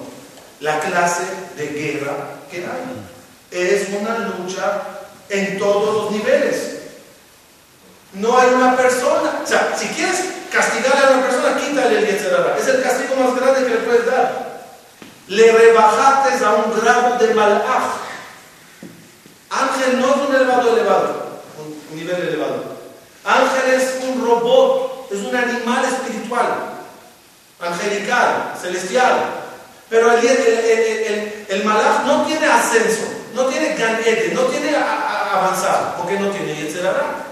la 0.61 0.81
clase 0.81 1.25
de 1.57 1.67
guerra 1.69 2.15
que 2.51 2.59
hay. 2.59 3.07
Es 3.51 3.89
una 3.91 4.19
lucha 4.19 4.83
en 5.29 5.59
todos 5.59 5.95
los 6.05 6.11
niveles. 6.13 6.68
No 8.15 8.39
hay 8.39 8.49
una 8.55 8.77
persona. 8.77 9.41
O 9.43 9.47
sea, 9.47 9.75
si 9.77 9.89
quieres 9.89 10.25
castigar 10.51 11.05
a 11.05 11.11
una 11.13 11.27
persona, 11.27 11.57
quítale 11.57 11.99
el 11.99 12.07
Yetzerara. 12.07 12.57
Es 12.59 12.67
el 12.69 12.83
castigo 12.83 13.17
más 13.17 13.37
grande 13.37 13.65
que 13.65 13.75
le 13.75 13.87
puedes 13.87 14.07
dar. 14.07 14.49
Le 15.29 15.53
rebajaste 15.53 16.45
a 16.45 16.55
un 16.55 16.81
grado 16.81 17.19
de 17.19 17.35
malaj. 17.35 18.09
Ángel 19.51 20.01
no 20.01 20.09
es 20.11 20.29
un 20.29 20.35
elevado 20.35 20.77
elevado, 20.77 21.41
un 21.59 21.99
nivel 21.99 22.29
elevado. 22.29 22.77
Ángel 23.25 23.75
es 23.75 24.05
un 24.05 24.25
robot, 24.25 25.11
es 25.11 25.21
un 25.21 25.35
animal 25.35 25.85
espiritual, 25.85 26.47
angelical, 27.61 28.55
celestial. 28.61 29.25
Pero 29.89 30.13
el, 30.13 30.27
el, 31.49 31.65
no 31.65 32.25
tiene 32.27 32.47
ascenso, 32.47 33.05
no 33.35 33.47
tiene 33.47 33.75
ganete, 33.75 34.33
no 34.35 34.43
tiene 34.43 34.77
a, 34.77 34.83
a 34.83 35.39
avanzar, 35.39 35.95
porque 35.97 36.19
no 36.19 36.29
tiene 36.29 36.55
Yetzerara. 36.55 37.28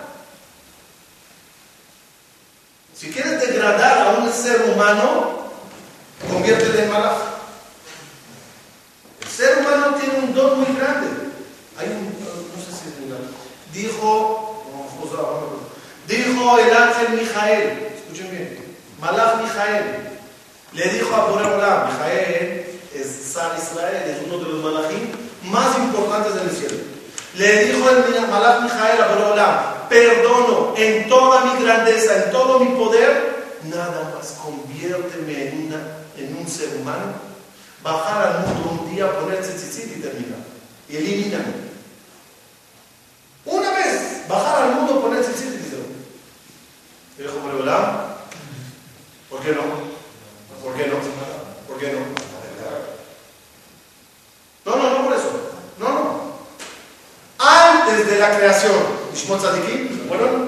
Si 2.98 3.10
quieres 3.10 3.38
degradar 3.40 4.06
a 4.06 4.10
un 4.20 4.32
ser 4.32 4.70
humano, 4.72 5.50
conviértete 6.30 6.84
en 6.84 6.90
malaj. 6.90 7.18
El 9.20 9.28
ser 9.28 9.58
humano 9.58 9.96
tiene 10.00 10.18
un 10.20 10.34
don 10.34 10.60
muy 10.60 10.78
grande. 10.78 11.08
Hay 11.78 11.88
un, 11.88 12.06
no 12.06 12.56
sé 12.56 12.72
si 12.72 12.88
es 12.88 13.74
Dijo, 13.74 14.64
José, 14.98 15.12
no, 15.14 15.22
no, 15.22 15.56
dijo 16.08 16.58
el 16.58 16.74
ángel 16.74 17.20
Mijael, 17.20 17.88
escuchen 17.94 18.30
bien, 18.30 18.76
Malach 18.98 19.42
Mijael, 19.42 20.08
le 20.72 20.88
dijo 20.88 21.14
a 21.14 21.26
Boreolam, 21.26 21.88
Mijael 21.88 22.80
es 22.94 23.32
San 23.34 23.58
Israel, 23.58 24.04
es 24.06 24.26
uno 24.26 24.42
de 24.42 24.50
los 24.50 24.64
malachim 24.64 25.12
más 25.42 25.76
importantes 25.76 26.34
del 26.34 26.50
cielo. 26.50 26.82
Le 27.34 27.66
dijo 27.66 27.90
el 27.90 28.26
Malach 28.28 28.62
Mijael 28.62 29.02
a 29.02 29.08
Boreolam, 29.08 29.75
perdono 29.88 30.74
en 30.76 31.08
toda 31.08 31.44
mi 31.44 31.64
grandeza, 31.64 32.24
en 32.24 32.32
todo 32.32 32.60
mi 32.60 32.76
poder, 32.76 33.58
nada 33.64 34.14
más 34.14 34.38
conviérteme 34.42 35.48
en, 35.48 35.66
una, 35.66 35.80
en 36.16 36.36
un 36.36 36.48
ser 36.48 36.76
humano, 36.80 37.14
bajar 37.82 38.26
al 38.26 38.46
mundo 38.46 38.82
un 38.82 38.94
día, 38.94 39.18
poner 39.18 39.40
tzitzit 39.42 39.96
y 39.96 40.00
terminar. 40.00 40.38
Elimíname. 40.88 41.66
Una 43.44 43.70
vez, 43.70 44.28
bajar 44.28 44.62
al 44.62 44.74
mundo, 44.74 45.00
poner 45.00 45.22
tzitzit 45.22 45.54
y 45.54 45.56
dice, 45.56 45.76
y 47.18 47.22
dijo 47.22 47.38
Boreolam, 47.40 48.14
¿por 49.30 49.40
qué 49.40 49.52
no? 49.52 49.95
שמות 59.26 59.40
צדיקים? 59.40 59.88
בוא 60.09 60.45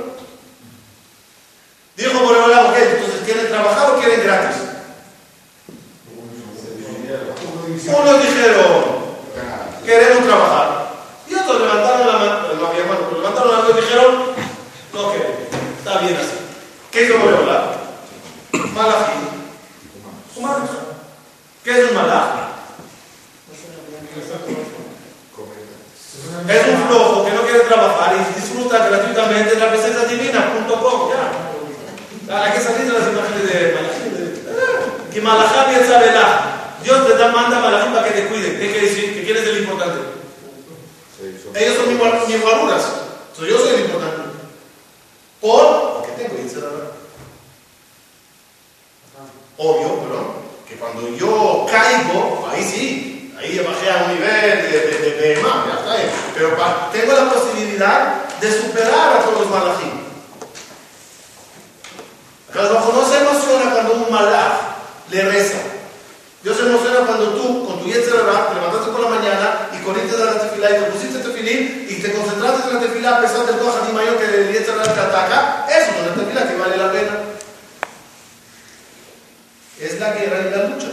Es 80.08 80.14
la 80.14 80.20
guerra 80.20 80.48
y 80.48 80.50
la 80.50 80.68
lucha. 80.68 80.88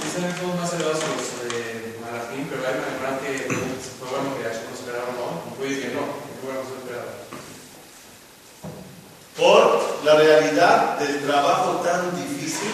Sí 0.00 0.06
salen 0.14 0.34
todos 0.38 0.54
más 0.60 0.70
celosos 0.70 1.02
sobre 1.02 1.98
Malachim, 2.00 2.46
pero 2.50 2.62
hay 2.66 2.74
una 2.78 2.90
verdad 2.94 3.20
que 3.20 3.32
fue 3.98 4.06
bueno 4.10 4.36
que 4.38 4.44
Hashem 4.44 4.70
nos 4.70 4.78
esperaba, 4.78 5.10
¿no? 5.18 5.50
No 5.50 5.56
puede 5.56 5.70
decir 5.70 5.88
que 5.90 5.94
no, 5.96 6.02
que 6.06 6.32
fue 6.38 6.54
bueno 6.54 6.62
que 6.62 6.70
nos 6.70 6.78
esperaba. 6.78 7.10
Por 9.36 10.04
la 10.04 10.14
realidad 10.14 10.98
del 10.98 11.20
trabajo 11.26 11.80
tan 11.82 12.14
difícil 12.14 12.70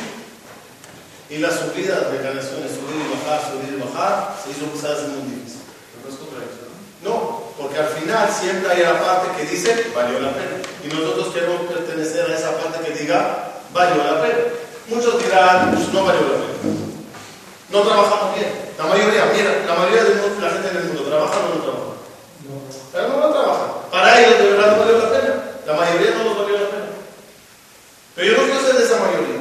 y 1.31 1.39
la 1.39 1.51
subida 1.51 2.01
de 2.11 2.19
generaciones, 2.19 2.73
subir 2.77 3.01
y 3.01 3.09
bajar, 3.17 3.41
subir 3.51 3.73
y 3.73 3.81
bajar, 3.81 4.37
se 4.43 4.51
hizo 4.51 4.71
quizás 4.73 5.09
muy 5.09 5.23
difícil. 5.33 5.63
Pero 5.65 6.05
no 6.05 6.09
es 6.13 6.17
contradicción, 6.21 6.69
¿no? 7.03 7.11
No, 7.11 7.15
porque 7.57 7.79
al 7.79 7.89
final 7.89 8.29
siempre 8.31 8.71
hay 8.71 8.83
la 8.83 9.01
parte 9.01 9.29
que 9.37 9.49
dice 9.49 9.91
valió 9.95 10.19
la 10.21 10.33
pena. 10.35 10.59
Y 10.85 10.89
nosotros 10.89 11.33
queremos 11.35 11.63
pertenecer 11.73 12.31
a 12.31 12.35
esa 12.37 12.53
parte 12.59 12.79
que 12.85 12.99
diga 12.99 13.63
valió 13.73 14.03
la 14.05 14.21
pena. 14.23 14.39
Muchos 14.89 15.19
dirán, 15.23 15.71
pues 15.75 15.89
no 15.93 16.05
valió 16.05 16.21
la 16.23 16.37
pena. 16.37 16.75
No 17.71 17.81
trabajamos 17.83 18.35
bien. 18.37 18.53
La 18.79 18.85
mayoría, 18.87 19.25
mira, 19.35 19.65
la 19.67 19.75
mayoría 19.75 20.05
de 20.05 20.15
la 20.41 20.51
gente 20.51 20.69
en 20.71 20.77
el 20.77 20.85
mundo 20.85 21.03
trabaja 21.11 21.35
o 21.39 21.55
no 21.55 21.63
trabaja. 21.63 21.93
Pero 22.93 23.09
no 23.09 23.19
lo 23.19 23.33
trabaja. 23.33 23.67
Para 23.91 24.21
ellos 24.21 24.39
de 24.39 24.51
verdad 24.51 24.73
no 24.77 24.79
valió 24.85 24.99
la 24.99 25.11
pena. 25.11 25.35
La 25.67 25.73
mayoría 25.75 26.11
no 26.13 26.25
nos 26.25 26.39
valió 26.39 26.55
la 26.61 26.71
pena. 26.71 26.87
Pero 28.15 28.27
yo 28.33 28.39
no 28.39 28.45
quiero 28.47 28.61
ser 28.67 28.77
de 28.77 28.85
esa 28.85 28.99
mayoría. 29.01 29.41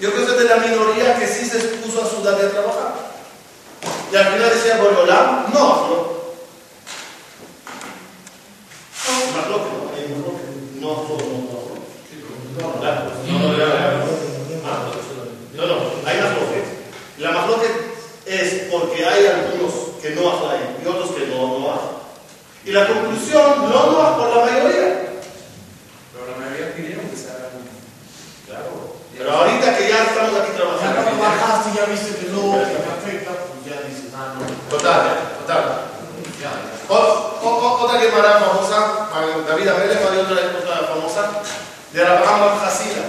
Yo 0.00 0.10
quiero 0.12 0.26
ser 0.26 0.38
de 0.38 0.44
la 0.44 0.56
minoría 0.56 1.18
que 1.18 1.26
sí 1.26 1.46
se 1.48 1.58
puso 1.78 2.02
a 2.02 2.08
sudar 2.10 2.36
y 2.42 2.46
a 2.46 2.50
trabajar. 2.50 2.92
Y 4.12 4.16
al 4.16 4.26
final 4.26 4.50
decía 4.50 4.76
Borolán, 4.82 5.46
no, 5.54 5.58
no. 5.88 6.18
Más 9.34 9.48
loco, 9.48 9.68
¿no? 9.72 9.96
Hay 9.96 10.08
más 10.08 10.18
loco. 10.18 10.40
No, 10.80 10.88
no, 10.88 11.16
no, 11.18 11.38
no. 12.72 12.80
Claro. 12.80 13.02
No, 13.26 13.38
no, 13.38 13.48
no, 13.48 13.56
no. 13.56 13.64
Ah, 14.66 14.90
No, 15.54 15.66
no, 15.66 15.74
hay 16.06 16.16
más 16.20 16.30
loco. 16.32 16.44
La 17.18 17.30
más 17.32 17.48
loca 17.48 17.66
es 18.26 18.70
porque 18.70 19.04
hay 19.04 19.26
algunos 19.26 19.72
que 20.00 20.10
no 20.10 20.30
aflayan 20.30 20.76
y 20.84 20.86
otros 20.86 21.10
que 21.10 21.26
no, 21.26 21.58
no 21.58 21.72
hacen. 21.72 21.88
Y 22.64 22.70
la 22.72 22.86
conclusión, 22.86 23.62
no, 23.62 23.68
no, 23.68 24.16
por 24.18 24.36
la 24.36 24.44
mayoría. 24.44 25.18
Pero 26.12 26.26
la 26.30 26.36
mayoría 26.36 26.74
pidieron 26.76 27.08
que 27.08 27.16
se 27.16 27.30
haga 27.30 27.50
un... 27.58 27.66
Claro. 28.46 28.94
Pero 29.16 29.32
ahorita 29.32 29.76
que 29.78 29.88
ya 29.88 30.04
estamos 30.04 30.34
aquí 30.40 30.52
Ya 30.56 30.62
cuando 30.62 30.78
trabajando. 30.78 31.22
bajaste 31.22 31.70
y 31.70 31.74
ya 31.76 31.84
viste 31.86 32.10
que 32.20 32.30
no, 32.30 32.52
que 32.52 32.76
te 32.76 32.86
afecta, 32.86 33.30
pues 33.34 33.58
ya 33.66 33.82
dices, 33.88 34.12
ah, 34.14 34.34
no. 34.37 34.37
Total, 34.70 35.34
total. 35.40 35.88
Otra 36.88 38.00
que 38.00 38.08
famosa, 38.08 39.10
para 39.10 39.26
David 39.26 39.68
Amelech, 39.68 39.98
hay 39.98 40.18
otra, 40.18 40.36
otra 40.58 40.88
famosa, 40.88 41.30
de 41.92 42.06
Abraham 42.06 42.58
Hasida. 42.64 43.02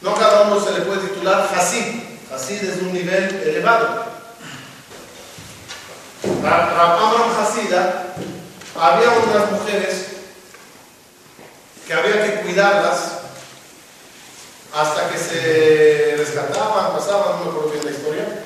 No 0.00 0.14
cada 0.14 0.42
uno 0.42 0.60
se 0.62 0.72
le 0.72 0.80
puede 0.80 1.08
titular 1.08 1.48
Hasid. 1.54 2.02
Hasid 2.32 2.64
es 2.64 2.82
un 2.82 2.92
nivel 2.92 3.42
elevado. 3.42 4.04
Abraham 6.44 7.30
Hasida, 7.40 8.14
había 8.80 9.08
unas 9.10 9.50
mujeres 9.52 10.06
que 11.86 11.94
había 11.94 12.24
que 12.24 12.40
cuidarlas 12.42 13.20
hasta 14.74 15.08
que 15.08 15.18
se 15.18 16.14
rescataban, 16.18 16.92
pasaban, 16.92 17.38
no 17.38 17.44
me 17.44 17.50
acuerdo 17.50 17.70
bien 17.70 17.84
la 17.84 17.90
historia. 17.90 18.43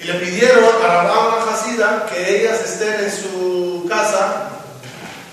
Y 0.00 0.06
le 0.06 0.14
pidieron 0.14 0.64
a 0.82 1.02
Rabban 1.02 1.48
Hasida 1.52 2.06
que 2.06 2.40
ellas 2.40 2.60
estén 2.64 3.04
en 3.04 3.12
su 3.12 3.86
casa 3.86 4.48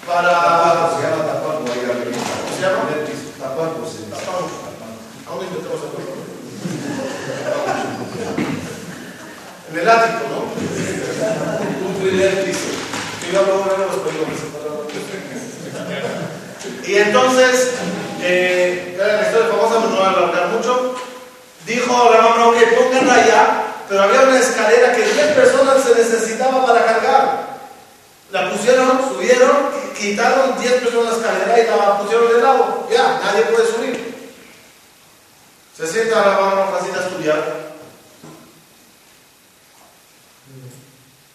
para. 0.06 0.30
Tapanco, 0.30 0.98
se 0.98 1.04
llama 1.04 1.26
Tapanco 1.26 1.72
ahí 1.72 1.84
arriba. 1.90 2.18
¿Cómo 2.44 2.56
se 2.56 2.62
llama? 2.62 2.84
Tapanco 3.40 3.88
se 3.88 3.98
llama. 4.04 4.18
Tapanco. 4.18 4.68
Aún 5.28 5.38
no 5.38 5.44
intentamos 5.44 5.80
hacerlo. 5.80 6.18
En 9.72 9.80
el 9.80 9.90
ático, 9.90 10.24
¿no? 10.32 10.40
Un 11.88 11.96
primer 12.02 12.44
piso. 12.44 12.70
Y 13.24 13.34
yo 13.34 13.40
hablo 13.40 13.60
bueno 13.60 13.86
los 13.86 14.00
peligros. 14.02 14.48
Y 16.88 16.96
entonces, 16.96 17.72
eh, 18.22 18.96
la 18.98 19.28
historia 19.28 19.50
famosa, 19.50 19.80
no 19.80 19.96
voy 19.96 20.06
a 20.06 20.10
alargar 20.10 20.48
mucho. 20.50 20.96
Dijo 21.66 22.12
la 22.14 22.22
mamá, 22.22 22.48
ok, 22.48 22.56
pónganla 22.78 23.14
allá, 23.14 23.67
pero 23.88 24.02
había 24.04 24.22
una 24.22 24.40
escalera 24.40 24.94
que 24.94 25.04
10 25.04 25.28
personas 25.34 25.84
se 25.84 25.96
necesitaba 25.96 26.66
para 26.66 26.86
cargar. 26.86 27.48
La 28.32 28.52
pusieron, 28.52 29.02
subieron, 29.10 29.70
quitaron 29.98 30.60
10 30.60 30.74
personas 30.84 31.18
la 31.18 31.18
escalera 31.18 31.60
y 31.60 31.68
la 31.68 32.00
pusieron 32.00 32.34
de 32.34 32.42
lado. 32.42 32.88
Ya, 32.92 33.20
nadie 33.24 33.44
puede 33.44 33.68
subir. 33.68 34.32
Se 35.76 35.88
sienta 35.88 36.26
la 36.26 36.40
mamá 36.40 36.68
fácil 36.72 36.96
a 36.96 37.04
estudiar. 37.06 37.68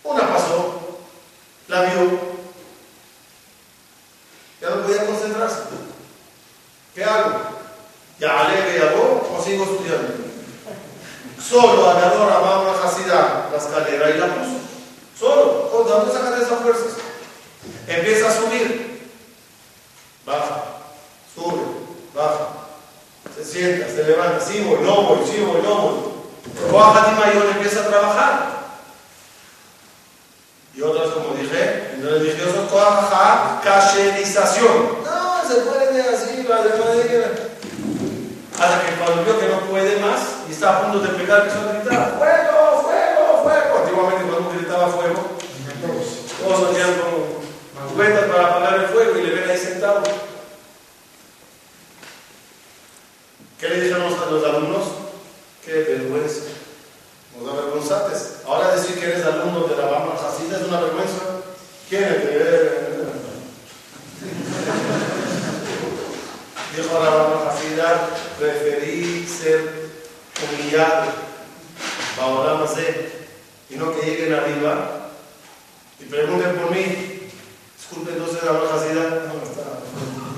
Una 0.05 0.29
pasó, 0.29 0.99
la 1.69 1.83
vio, 1.83 2.19
ya 4.61 4.71
no 4.71 4.83
podía 4.83 5.07
concentrarse. 5.07 5.61
¿Qué 6.95 7.05
hago? 7.05 7.33
Ya 8.19 8.41
alegre, 8.41 8.79
ya 8.79 8.95
o 8.97 9.43
sigo 9.43 9.65
estudiando. 9.65 10.32
Solo 11.43 11.91
agarró 11.91 12.25
a 12.25 12.41
Mamá 12.41 12.75
Hasida 12.85 13.49
la 13.51 13.59
escalera 13.59 14.11
y 14.11 14.19
la 14.19 14.27
puso. 14.27 14.59
Solo, 15.19 15.85
¿de 15.85 15.91
dónde 15.91 16.13
sacan 16.13 16.35
esas 16.35 16.61
fuerzas? 16.61 16.93
Empieza 17.87 18.29
a 18.29 18.33
subir. 18.33 19.11
Baja, 20.25 20.65
sube, 21.35 21.63
baja. 22.15 22.49
Se 23.37 23.45
sienta, 23.45 23.87
se 23.89 24.05
levanta, 24.05 24.45
voy, 24.45 24.85
no 24.85 25.03
voy, 25.03 25.19
voy, 25.19 25.63
no 25.63 25.75
voy. 25.75 26.13
Baja 26.73 27.13
y 27.13 27.21
mayor 27.21 27.47
empieza 27.47 27.81
a 27.81 27.87
trabajar. 27.89 28.53
Y 30.75 30.83
otras, 30.83 31.11
como 31.11 31.35
dije, 31.35 31.93
en 31.95 32.03
religiosos, 32.03 32.69
trabaja 32.69 33.61
cacherización. 33.63 35.03
No, 35.05 35.49
se 35.49 35.61
puede 35.61 36.01
así, 36.01 36.43
la 36.49 36.63
de 36.63 36.79
madera. 36.79 37.52
Hasta 38.63 38.87
que 38.87 38.95
cuando 38.95 39.25
vio 39.25 39.41
que 39.41 39.49
no 39.49 39.59
puede 39.63 39.99
más 39.99 40.21
y 40.49 40.53
está 40.53 40.71
a 40.71 40.83
punto 40.83 41.01
de 41.01 41.09
pegar, 41.19 41.41
empezó 41.41 41.69
a 41.69 41.73
gritar: 41.73 42.15
¡Fuego, 42.17 42.83
fuego, 42.83 43.43
fuego! 43.43 43.79
Antiguamente, 43.83 44.31
cuando 44.31 44.51
gritaba 44.51 44.87
fuego, 44.87 45.21
todos 46.41 46.71
hacían 46.71 46.95
como 46.95 47.43
para 48.33 48.47
apagar 48.47 48.75
el 48.75 48.87
fuego 48.87 49.19
y 49.19 49.23
le 49.25 49.35
ven 49.35 49.51
ahí 49.51 49.59
sentado. 49.59 50.05
¿Qué 53.59 53.69
le 53.69 53.81
dijeron 53.81 54.15
a 54.15 54.27
los 54.31 54.45
alumnos? 54.45 54.85
¡Qué 55.65 55.73
vergüenza! 55.73 56.43
Nos 57.37 57.53
avergonzates. 57.53 58.43
Ahora 58.47 58.77
decir 58.77 58.97
que 58.97 59.07
eres 59.07 59.27
alumno 59.27 59.67
de 59.67 59.77
la 59.77 59.87
Bama 59.87 60.15
Hasida 60.15 60.59
es 60.59 60.69
una 60.69 60.81
vergüenza. 60.81 61.19
¿Quién 61.89 62.05
es? 62.05 62.11
Dijo 66.77 67.05
la 67.05 67.11
Hasida, 67.93 68.11
preferí 68.39 69.27
ser 69.27 69.91
humillado, 70.43 71.13
sé, 72.67 73.13
y 73.71 73.77
no 73.77 73.95
que 73.95 74.07
lleguen 74.07 74.35
arriba 74.35 75.11
y 76.01 76.05
pregunten 76.05 76.57
por 76.57 76.71
mí. 76.71 76.85
Disculpen, 77.77 78.15
entonces 78.15 78.43
la 78.45 78.53
Bama 78.53 78.75
Hasida 78.75 79.27
no 79.29 79.35
está. 79.43 79.63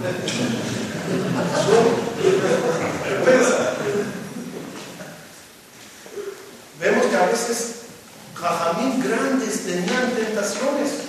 Vemos 6.81 7.07
que 7.07 7.17
a 7.17 7.27
veces 7.27 7.75
jajamín 8.35 9.01
grandes 9.03 9.65
tenían 9.65 10.13
tentaciones. 10.15 11.04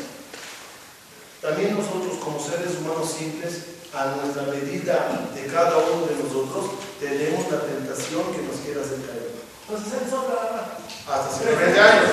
También 1.45 1.77
nosotros 1.77 2.17
como 2.25 2.41
seres 2.41 2.73
humanos 2.81 3.05
simples, 3.05 3.77
a 3.93 4.17
nuestra 4.17 4.49
medida 4.49 5.29
de 5.29 5.45
cada 5.45 5.77
uno 5.77 6.09
de 6.09 6.17
nosotros, 6.17 6.73
tenemos 6.97 7.45
la 7.53 7.61
tentación 7.61 8.33
que 8.33 8.41
nos 8.49 8.65
quiera 8.65 8.81
hacer 8.81 8.97
caer. 9.05 9.29
Hasta 9.69 11.29
120 11.29 11.79
años. 11.79 12.09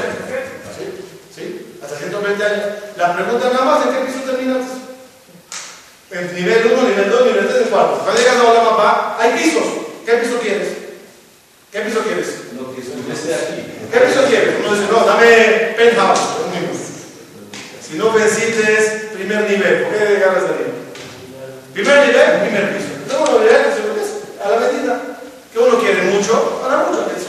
¿Sí? 0.76 0.84
¿Sí? 1.32 1.78
Hasta 1.80 1.96
120 1.96 2.44
años. 2.44 2.66
La 2.98 3.16
pregunta 3.16 3.48
nada 3.48 3.64
más, 3.64 3.86
¿en 3.86 3.92
qué 3.96 4.00
piso 4.04 4.20
terminas? 4.20 4.68
En 6.10 6.34
nivel 6.34 6.76
1, 6.76 6.88
nivel 6.92 7.10
2, 7.10 7.24
nivel 7.24 7.48
3, 7.48 7.66
4. 7.70 7.98
Cuando 8.04 8.20
llegas 8.20 8.36
a 8.36 8.52
la 8.52 8.62
mapa, 8.68 9.16
hay 9.18 9.32
pisos. 9.32 9.64
¿Qué 10.04 10.12
piso 10.12 10.38
quieres? 10.40 10.68
¿Qué 11.72 11.80
piso 11.80 12.00
quieres? 12.04 12.26
Se 12.28 13.12
esté 13.12 13.34
aquí. 13.34 13.64
¿Qué 13.90 13.98
piso 13.98 14.26
quieres? 14.28 14.60
Uno 14.60 14.74
dice, 14.76 14.92
no, 14.92 15.06
dame 15.06 15.72
penthouse. 15.74 16.20
Si 17.80 17.98
no 17.98 18.12
vencites 18.12 19.01
primer 19.22 19.48
nivel, 19.48 19.82
¿por 19.84 19.92
qué 19.92 20.18
ganas 20.18 20.42
de 20.42 20.48
arriba? 20.48 20.72
Primer 21.72 22.06
nivel, 22.06 22.40
primer 22.40 22.76
piso. 22.76 22.88
Nivel, 23.38 23.74
segundo 23.74 24.02
piso. 24.02 24.14
A 24.44 24.48
la 24.50 24.56
medida. 24.60 25.00
Que 25.52 25.58
uno 25.58 25.78
quiere 25.78 26.02
mucho, 26.10 26.60
para 26.60 26.84
mucho, 26.84 27.06
que 27.08 27.16
es. 27.16 27.26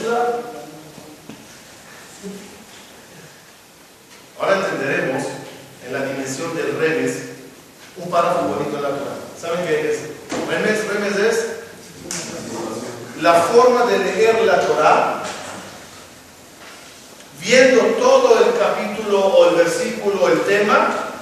Ahora 4.39 4.55
entenderemos 4.55 5.23
en 5.85 5.93
la 5.93 6.05
dimensión 6.05 6.55
del 6.55 6.77
remes 6.79 7.13
un 7.97 8.09
párrafo 8.09 8.47
bonito 8.47 8.75
en 8.77 8.83
la 8.83 8.89
Torah. 8.89 9.17
¿Saben 9.39 9.65
qué 9.67 9.91
es? 9.91 9.99
Remes, 10.49 10.87
remes 10.87 11.17
es 11.17 11.45
la 13.21 13.33
forma 13.33 13.85
de 13.85 13.99
leer 13.99 14.41
la 14.45 14.59
Torah 14.61 15.23
viendo 17.39 17.81
todo 17.99 18.39
el 18.39 18.57
capítulo 18.57 19.19
o 19.19 19.49
el 19.49 19.55
versículo 19.55 20.27
el 20.27 20.41
tema 20.41 21.12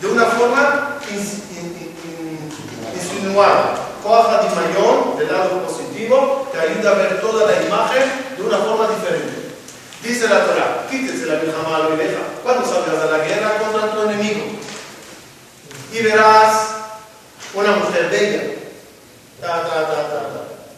de 0.00 0.06
una 0.08 0.24
forma 0.26 0.98
ins- 1.10 1.42
in- 1.56 1.76
in- 1.80 1.96
in- 2.04 2.94
insinuada. 2.94 3.74
Coaja 4.02 4.42
de 4.42 4.54
mayón 4.54 5.18
del 5.18 5.32
lado 5.32 5.62
positivo 5.66 6.48
te 6.52 6.60
ayuda 6.60 6.90
a 6.92 6.94
ver 6.94 7.20
toda 7.20 7.50
la 7.50 7.62
imagen 7.62 8.04
de 8.36 8.42
una 8.42 8.58
forma 8.58 8.86
diferente. 8.88 9.34
Dice 10.02 10.28
la 10.28 10.44
Torah, 10.44 10.86
quítese 10.88 11.26
la 11.26 11.40
milhamá 11.40 11.76
a 11.76 11.78
la 11.80 11.88
cuando 12.44 12.64
salgas 12.64 13.02
a 13.02 13.18
la 13.18 13.24
guerra 13.24 13.58
contra 13.58 13.90
tu 13.90 14.02
enemigo. 14.02 14.44
Y 15.92 16.02
verás 16.02 16.68
una 17.54 17.72
mujer 17.76 18.08
bella. 18.10 18.42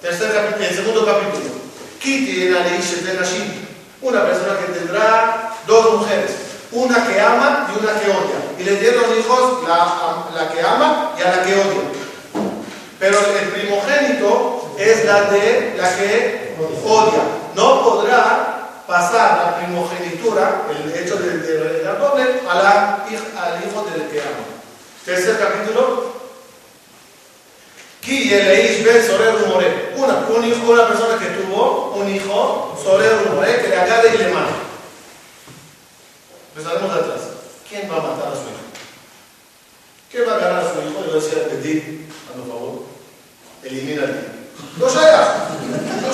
Tercer 0.01 0.33
capítulo, 0.33 0.65
el 0.67 0.75
segundo 0.75 1.05
capítulo. 1.07 1.59
En 2.05 2.57
Aleish 2.57 3.03
de 3.03 3.15
Nashim. 3.15 3.45
Una 4.01 4.25
persona 4.25 4.59
que 4.61 4.73
tendrá 4.73 5.53
dos 5.67 5.99
mujeres. 6.01 6.31
Una 6.73 7.07
que 7.07 7.21
ama 7.21 7.69
y 7.75 7.79
una 7.83 7.93
que 8.01 8.07
odia. 8.07 8.48
Y 8.59 8.65
le 8.65 8.77
dieron 8.77 9.05
hijos 9.19 9.69
la, 9.69 10.27
la 10.35 10.53
que 10.53 10.61
ama 10.61 11.13
y 11.17 11.23
a 11.23 11.37
la 11.37 11.43
que 11.45 11.55
odia. 11.55 11.83
Pero 12.99 13.19
el 13.41 13.49
primogénito 13.51 14.75
es 14.77 15.05
la 15.05 15.23
de 15.31 15.75
la 15.77 15.97
que 15.97 16.57
odia. 16.85 17.23
No 17.55 17.85
podrá 17.85 18.83
pasar 18.87 19.39
la 19.39 19.57
primogenitura, 19.59 20.63
el 20.71 20.93
hecho 20.93 21.17
de, 21.17 21.83
la 21.85 21.95
doble, 21.95 22.25
al 22.49 23.65
hijo 23.65 23.87
del 23.91 24.09
que 24.09 24.21
ama. 24.21 24.47
Tercer 25.05 25.39
capítulo. 25.39 26.19
Ki 28.01 28.33
Eleis 28.33 28.85
Ben 28.85 29.07
Sorer 29.07 29.35
Rumore. 29.35 29.93
Una, 29.97 30.27
una 30.29 30.89
persona 30.89 31.19
que 31.19 31.27
tuvo 31.27 31.93
un 31.97 32.09
hijo, 32.15 32.79
Sorer 32.83 33.25
Rumore, 33.25 33.61
que 33.61 33.69
le 33.69 33.77
agarre 33.77 34.15
y 34.15 34.19
le 34.19 34.29
mata. 34.29 34.55
Empezaremos 36.55 36.95
de 36.95 37.01
atrás. 37.01 37.38
¿Quién 37.69 37.91
va 37.91 37.97
a 37.97 38.01
matar 38.01 38.29
a 38.29 38.35
su 38.35 38.49
hijo? 38.49 38.65
¿Quién 40.11 40.27
va 40.27 40.33
a 40.33 40.37
agarrar 40.37 40.65
a 40.65 40.73
su 40.73 40.81
hijo 40.81 41.05
y 41.05 41.09
va 41.09 41.13
a 41.13 41.21
decir, 41.21 41.39
Petit, 41.51 42.09
por 42.33 42.49
favor, 42.49 42.85
elimina 43.63 44.05
hijo? 44.05 44.39
No 44.79 44.89
sea, 44.89 45.49
no. 46.01 46.09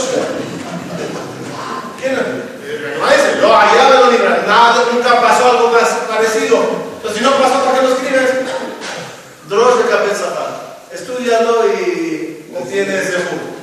¿Quién 2.01 2.15
es? 2.15 2.99
Maestro, 3.01 3.41
yo 3.41 3.57
allá 3.57 3.89
me 3.89 3.95
lo 4.01 4.11
libran. 4.11 4.47
Nada, 4.47 4.85
nunca 4.93 5.21
pasó 5.21 5.51
algo 5.51 5.71
más 5.71 5.89
parecido. 6.09 6.59
Entonces, 6.97 7.19
si 7.19 7.25
no 7.25 7.37
pasó, 7.37 7.65
¿para 7.65 7.79
qué 7.79 7.87
lo 7.87 7.95
escribes? 7.95 8.31
Dross 9.49 9.79
de 9.79 9.91
cabeza. 9.91 10.25
Estudialo 10.93 11.67
y 11.69 12.47
obtienes 12.57 13.07
el 13.11 13.25
jugo. 13.27 13.55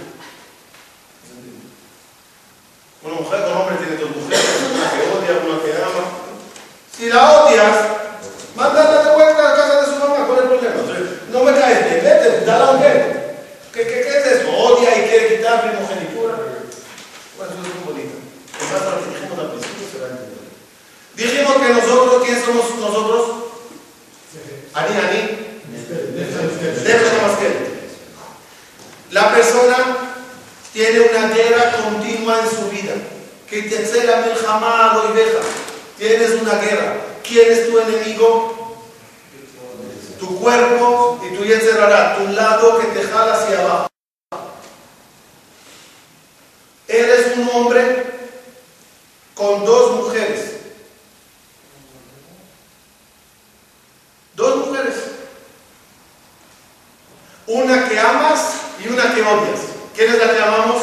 Una 3.03 3.15
mujer 3.15 3.43
con 3.43 3.57
hombre 3.57 3.75
tiene 3.77 3.97
dos 3.97 4.15
mujeres, 4.15 4.45
una 4.75 4.91
que 4.91 5.01
odia, 5.09 5.41
una 5.43 5.63
que 5.63 5.71
ama. 5.73 6.10
Si 7.01 7.09
la 7.09 7.31
odias, 7.31 7.77
mándala 8.55 9.01
de 9.01 9.15
vuelta 9.15 9.39
a 9.39 9.49
la 9.49 9.55
casa 9.55 9.81
de 9.81 9.85
su 9.87 9.95
mamá, 9.97 10.27
¿cuál 10.27 10.37
es 10.37 10.43
el 10.43 10.49
problema? 10.49 10.75
Entonces, 10.75 11.07
no 11.31 11.43
me 11.43 11.59
caes 11.59 11.89
bien, 11.89 12.03
vete, 12.03 12.45
dale 12.45 12.63
a 12.63 12.69
un 12.69 12.79
vete. 12.79 13.37
¿Qué, 13.73 13.81
qué, 13.81 14.01
¿Qué 14.03 14.17
es 14.19 14.25
eso? 14.27 14.49
Odia 14.55 14.95
y 14.99 15.09
quiere 15.09 15.35
quitar 15.35 15.63
primogenitura. 15.63 16.35
Bueno, 17.37 17.53
eso 17.53 17.61
es 17.65 17.73
muy 17.73 17.83
bonito. 17.91 18.13
Quizás 18.53 18.85
lo 18.85 19.01
que 19.01 19.17
dijimos 19.17 19.39
al 19.39 19.49
principio 19.49 19.87
se 19.91 19.97
va 19.97 20.05
a 20.05 20.09
entender. 20.11 20.45
Dijimos 21.15 21.53
que 21.57 21.73
nosotros, 21.73 22.23
¿quién 22.23 22.45
somos 22.45 22.75
nosotros? 22.77 23.21
Ani, 24.75 24.95
Ani. 24.95 25.21
Deja 26.85 27.25
más 27.25 27.37
que. 27.39 27.49
La 29.09 29.33
persona 29.33 29.77
tiene 30.71 30.99
una 30.99 31.33
guerra 31.33 31.71
continua 31.81 32.41
en 32.41 32.47
su 32.47 32.69
vida. 32.69 32.93
Que 33.49 33.63
te 33.63 33.87
cela 33.87 34.17
milhamá 34.17 34.93
lo 34.93 35.13
deja. 35.15 35.39
Tienes 36.01 36.31
una 36.41 36.55
guerra. 36.55 36.95
¿Quién 37.23 37.51
es 37.51 37.69
tu 37.69 37.77
enemigo? 37.77 38.75
Tu 40.19 40.39
cuerpo 40.39 41.21
y 41.23 41.35
tu 41.35 41.43
encerrará, 41.43 42.17
tu 42.17 42.27
lado 42.29 42.79
que 42.79 42.87
te 42.87 43.03
jala 43.03 43.35
hacia 43.35 43.59
abajo. 43.59 43.87
Eres 46.87 47.37
un 47.37 47.49
hombre 47.53 48.03
con 49.35 49.63
dos 49.63 49.97
mujeres. 49.97 50.55
Dos 54.33 54.65
mujeres. 54.65 54.95
Una 57.45 57.87
que 57.87 57.99
amas 57.99 58.55
y 58.83 58.87
una 58.87 59.13
que 59.13 59.21
odias. 59.21 59.59
¿Quién 59.95 60.13
es 60.13 60.17
la 60.17 60.33
que 60.33 60.41
amamos? 60.41 60.81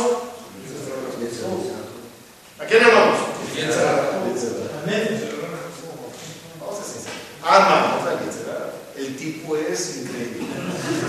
¿A 2.61 2.65
quién 2.67 2.85
amamos? 2.85 3.19
Vamos 4.89 6.81
a 6.81 6.83
ser 6.83 6.93
sinceros. 6.93 7.19
Amamos 7.45 8.07
a 8.09 8.13
Yetzirah. 8.25 8.73
El 8.97 9.17
tipo 9.17 9.57
es 9.57 9.99
increíble. 9.99 10.47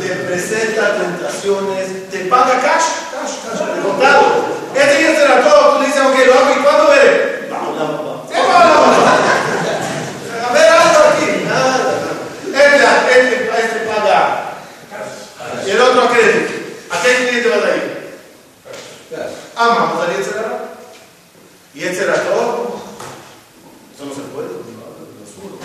Te 0.01 0.15
presenta 0.25 0.97
tentaciones, 0.97 2.09
te 2.09 2.25
paga 2.25 2.59
cash, 2.59 3.07
cash, 3.11 3.35
cash, 3.45 3.75
de 3.75 3.81
contado. 3.81 4.23
Este 4.75 5.01
Yetzirah 5.01 5.43
todo, 5.43 5.75
tú 5.75 5.81
le 5.81 5.87
dices, 5.87 6.01
ok, 6.01 6.17
lo 6.25 6.33
hago 6.33 6.59
y 6.59 6.63
¿cuándo 6.63 6.89
veré? 6.89 7.47
Vamos, 7.49 7.77
la 7.77 7.83
mamá. 7.85 8.23
¿Qué 8.29 8.37
va 8.37 8.65
la 8.65 8.73
mamá? 8.73 9.17
A 10.49 10.53
ver, 10.53 10.69
algo 10.69 10.99
aquí. 11.13 11.45
Nada. 11.45 11.93
Este, 12.47 13.19
este, 13.19 13.45
este 13.45 13.79
paga. 13.87 14.55
Y 15.65 15.69
el 15.69 15.79
otro 15.79 16.01
a 16.03 16.11
crédito. 16.11 16.53
¿A 16.91 17.01
qué 17.01 17.27
cliente 17.29 17.49
vas 17.49 17.63
a 17.63 17.75
ir? 17.77 18.19
Amamos 19.55 20.03
a 20.03 20.11
Yetzirah. 20.11 20.59
Y 21.73 21.79
Yetzirah 21.79 22.23
todo. 22.23 22.79
Eso 23.99 24.05
no 24.07 24.15
se 24.15 24.21
puede, 24.31 24.47
no, 24.47 24.53
lo 24.55 25.21
absurdo. 25.27 25.59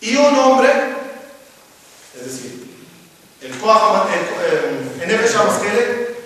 Y 0.00 0.14
un 0.14 0.38
hombre, 0.38 0.70
es 2.14 2.24
decir, 2.24 2.86
el 3.42 3.58
Koach, 3.58 4.06
el, 4.12 5.02
el, 5.02 5.08
Nefesh 5.08 5.34
HaMaskele, 5.34 6.16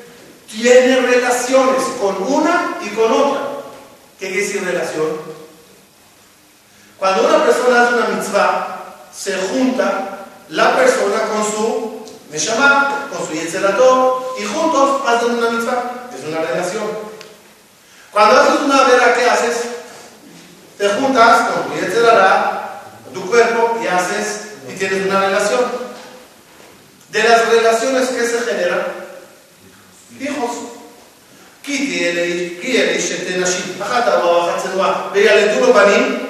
tiene 0.60 1.00
relaciones 1.00 1.82
con 2.00 2.22
una 2.22 2.78
y 2.82 2.88
con 2.90 3.12
otra. 3.12 3.40
¿Qué 4.18 4.28
quiere 4.28 4.42
decir 4.42 4.64
relación? 4.64 5.06
Cuando 6.98 7.26
una 7.26 7.44
persona 7.44 7.82
hace 7.82 7.94
una 7.94 8.08
mitzvah, 8.08 8.76
se 9.16 9.34
junta 9.36 10.26
la 10.50 10.76
persona 10.76 11.22
con 11.32 11.44
su 11.50 12.04
Neshama, 12.30 13.08
con 13.10 13.26
su 13.26 13.32
Yetzerato, 13.32 14.36
y 14.38 14.44
juntos 14.44 15.00
hacen 15.06 15.38
una 15.38 15.50
mitzvah. 15.50 16.10
Es 16.14 16.28
una 16.28 16.42
relación. 16.42 16.84
Cuando 18.12 18.40
haces 18.40 18.60
una 18.62 18.82
vera, 18.84 19.14
¿qué 19.14 19.30
haces? 19.30 19.56
Te 20.76 20.88
juntas 20.90 21.48
con 21.48 21.72
tu 21.72 21.80
Yetzerara, 21.80 22.82
con 23.04 23.14
tu 23.14 23.30
cuerpo, 23.30 23.78
y 23.82 23.86
haces, 23.86 24.40
y 24.68 24.76
tienes 24.76 25.06
una 25.06 25.20
relación. 25.20 25.60
De 27.10 27.22
las 27.22 27.48
relaciones 27.48 28.08
que 28.10 28.26
se 28.26 28.40
generan, 28.40 28.99
Hijos. 30.20 30.50
quiere 32.60 32.96
Bajata 33.78 34.24
o 34.24 34.50
Dígale 35.14 35.54
duro 35.54 35.72
banim. 35.72 36.28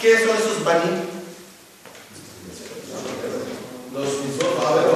¿Qué 0.00 0.18
son 0.18 0.36
esos 0.36 0.64
banim? 0.64 1.02
Los 3.92 4.08
a 4.64 4.74
ver, 4.74 4.86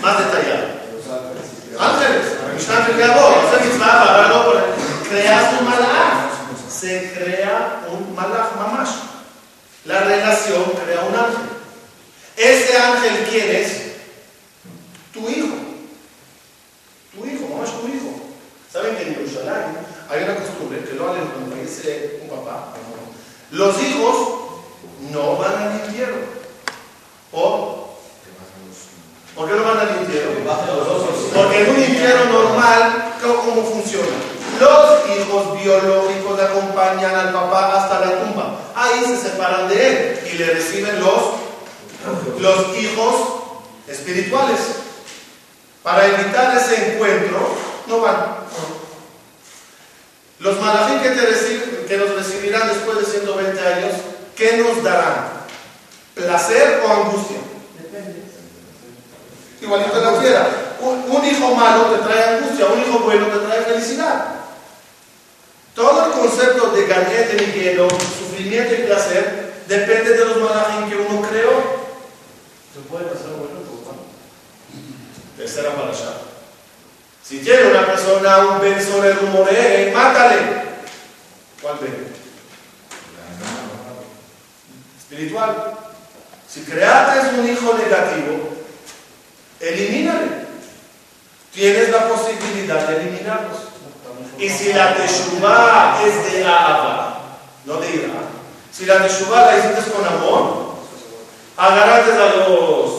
Más 0.00 0.18
detallado. 0.18 0.66
Ángeles. 1.78 2.26
Mishnah 2.54 2.86
creador. 2.94 3.34
Esa 3.48 3.64
mitzvah 3.64 4.04
para 4.06 4.28
no 4.28 4.52
crear 5.10 5.62
un. 5.62 6.30
Se 6.70 7.12
crea 7.12 7.82
un 7.90 8.14
malach 8.14 8.56
mamash. 8.56 8.94
La 9.84 10.00
relación 10.00 10.64
crea 10.84 11.02
un 11.02 11.14
ángel. 11.14 11.52
Ese 12.36 12.78
ángel, 12.78 13.26
¿quién 13.28 13.56
es? 13.56 13.81
Tu 15.12 15.20
hijo. 15.28 15.54
Tu 17.12 17.26
hijo, 17.26 17.48
mamash 17.48 17.70
tu 17.80 17.88
hijo. 17.88 18.10
¿Saben 18.72 18.96
que 18.96 19.02
en 19.08 19.14
Jerusalén 19.16 19.92
hay 20.12 20.24
una 20.24 20.36
costumbre 20.36 20.84
que 20.84 20.94
lo 20.94 21.10
hacen 21.10 21.26
cuando 21.26 21.56
fallece 21.56 22.20
un 22.22 22.28
papá. 22.28 22.74
Los 23.50 23.82
hijos 23.82 24.16
no 25.10 25.36
van 25.38 25.54
al 25.56 25.74
infierno. 25.86 26.16
¿Por? 27.30 27.92
¿Por 29.34 29.48
qué 29.48 29.54
no 29.54 29.64
van 29.64 29.78
al 29.78 30.00
infierno? 30.02 30.32
Porque 31.34 31.62
en 31.62 31.70
un 31.70 31.80
infierno 31.80 32.24
normal, 32.26 33.14
¿cómo 33.22 33.40
cómo 33.40 33.62
funciona? 33.62 34.06
Los 34.60 35.16
hijos 35.16 35.62
biológicos 35.62 36.40
acompañan 36.40 37.14
al 37.14 37.32
papá 37.32 37.82
hasta 37.82 38.00
la 38.00 38.24
tumba. 38.24 38.54
Ahí 38.74 39.04
se 39.06 39.16
separan 39.16 39.68
de 39.68 39.88
él 39.88 40.20
y 40.30 40.38
le 40.38 40.46
reciben 40.46 41.00
los, 41.00 41.22
los 42.38 42.78
hijos 42.78 43.14
espirituales. 43.88 44.58
Para 45.82 46.06
evitar 46.06 46.56
ese 46.56 46.94
encuentro, 46.94 47.54
no 47.86 48.00
van. 48.00 48.36
Los 50.38 50.60
malajim 50.60 51.00
que, 51.02 51.10
te 51.10 51.20
reciben- 51.32 51.86
que 51.86 51.96
nos 51.96 52.14
recibirán 52.14 52.68
después 52.68 52.98
de 52.98 53.04
120 53.06 53.60
años, 53.60 53.92
¿qué 54.36 54.56
nos 54.58 54.82
darán? 54.82 55.42
¿Placer 56.14 56.82
o 56.84 56.92
angustia? 56.92 57.38
Igualito 59.60 59.96
en 59.96 60.04
la 60.14 60.20
tierra. 60.20 60.46
Un, 60.80 61.04
un 61.08 61.24
hijo 61.24 61.54
malo 61.54 61.84
te 61.86 61.98
trae 62.02 62.36
angustia, 62.36 62.66
un 62.66 62.80
hijo 62.80 62.98
bueno 63.00 63.26
te 63.28 63.38
trae 63.46 63.62
felicidad. 63.62 64.26
Todo 65.74 66.06
el 66.06 66.12
concepto 66.12 66.70
de 66.72 66.86
ganet 66.86 67.30
de 67.32 67.46
Miguelo, 67.46 67.88
sufrimiento 67.88 68.74
y 68.74 68.78
placer, 68.86 69.52
depende 69.68 70.10
de 70.10 70.24
los 70.24 70.36
malajim 70.38 70.88
que 70.90 70.96
uno 70.96 71.22
creó. 71.28 71.82
¿Se 72.74 72.80
puede 72.90 73.04
pasar 73.04 73.30
bueno 73.38 73.62
Tercera 75.36 75.70
parasha. 75.74 76.14
Si 77.22 77.38
tiene 77.38 77.70
una 77.70 77.86
persona 77.86 78.38
un 78.38 78.60
ben 78.60 78.84
sobre 78.84 79.12
rumore, 79.14 79.92
mátale. 79.94 80.38
¿Cuál 81.60 81.78
ben? 81.80 82.12
Espiritual. 84.98 85.74
Si 86.48 86.62
creaste 86.62 87.40
un 87.40 87.48
hijo 87.48 87.74
negativo, 87.74 88.50
elimínale. 89.60 90.42
Tienes 91.52 91.90
la 91.90 92.08
posibilidad 92.08 92.88
de 92.88 92.96
eliminarlos. 92.96 93.58
Y 94.38 94.48
si 94.48 94.72
la 94.72 94.94
teshuva 94.96 96.00
es 96.04 96.32
de 96.32 96.44
Ahava, 96.44 97.20
no 97.64 97.76
de 97.76 97.90
ira, 97.90 98.08
si 98.72 98.86
la 98.86 99.02
teshuva 99.02 99.46
la 99.46 99.58
hiciste 99.58 99.92
con 99.92 100.04
amor, 100.04 100.74
agarraste 101.56 102.12
a 102.12 102.48
los 102.48 102.91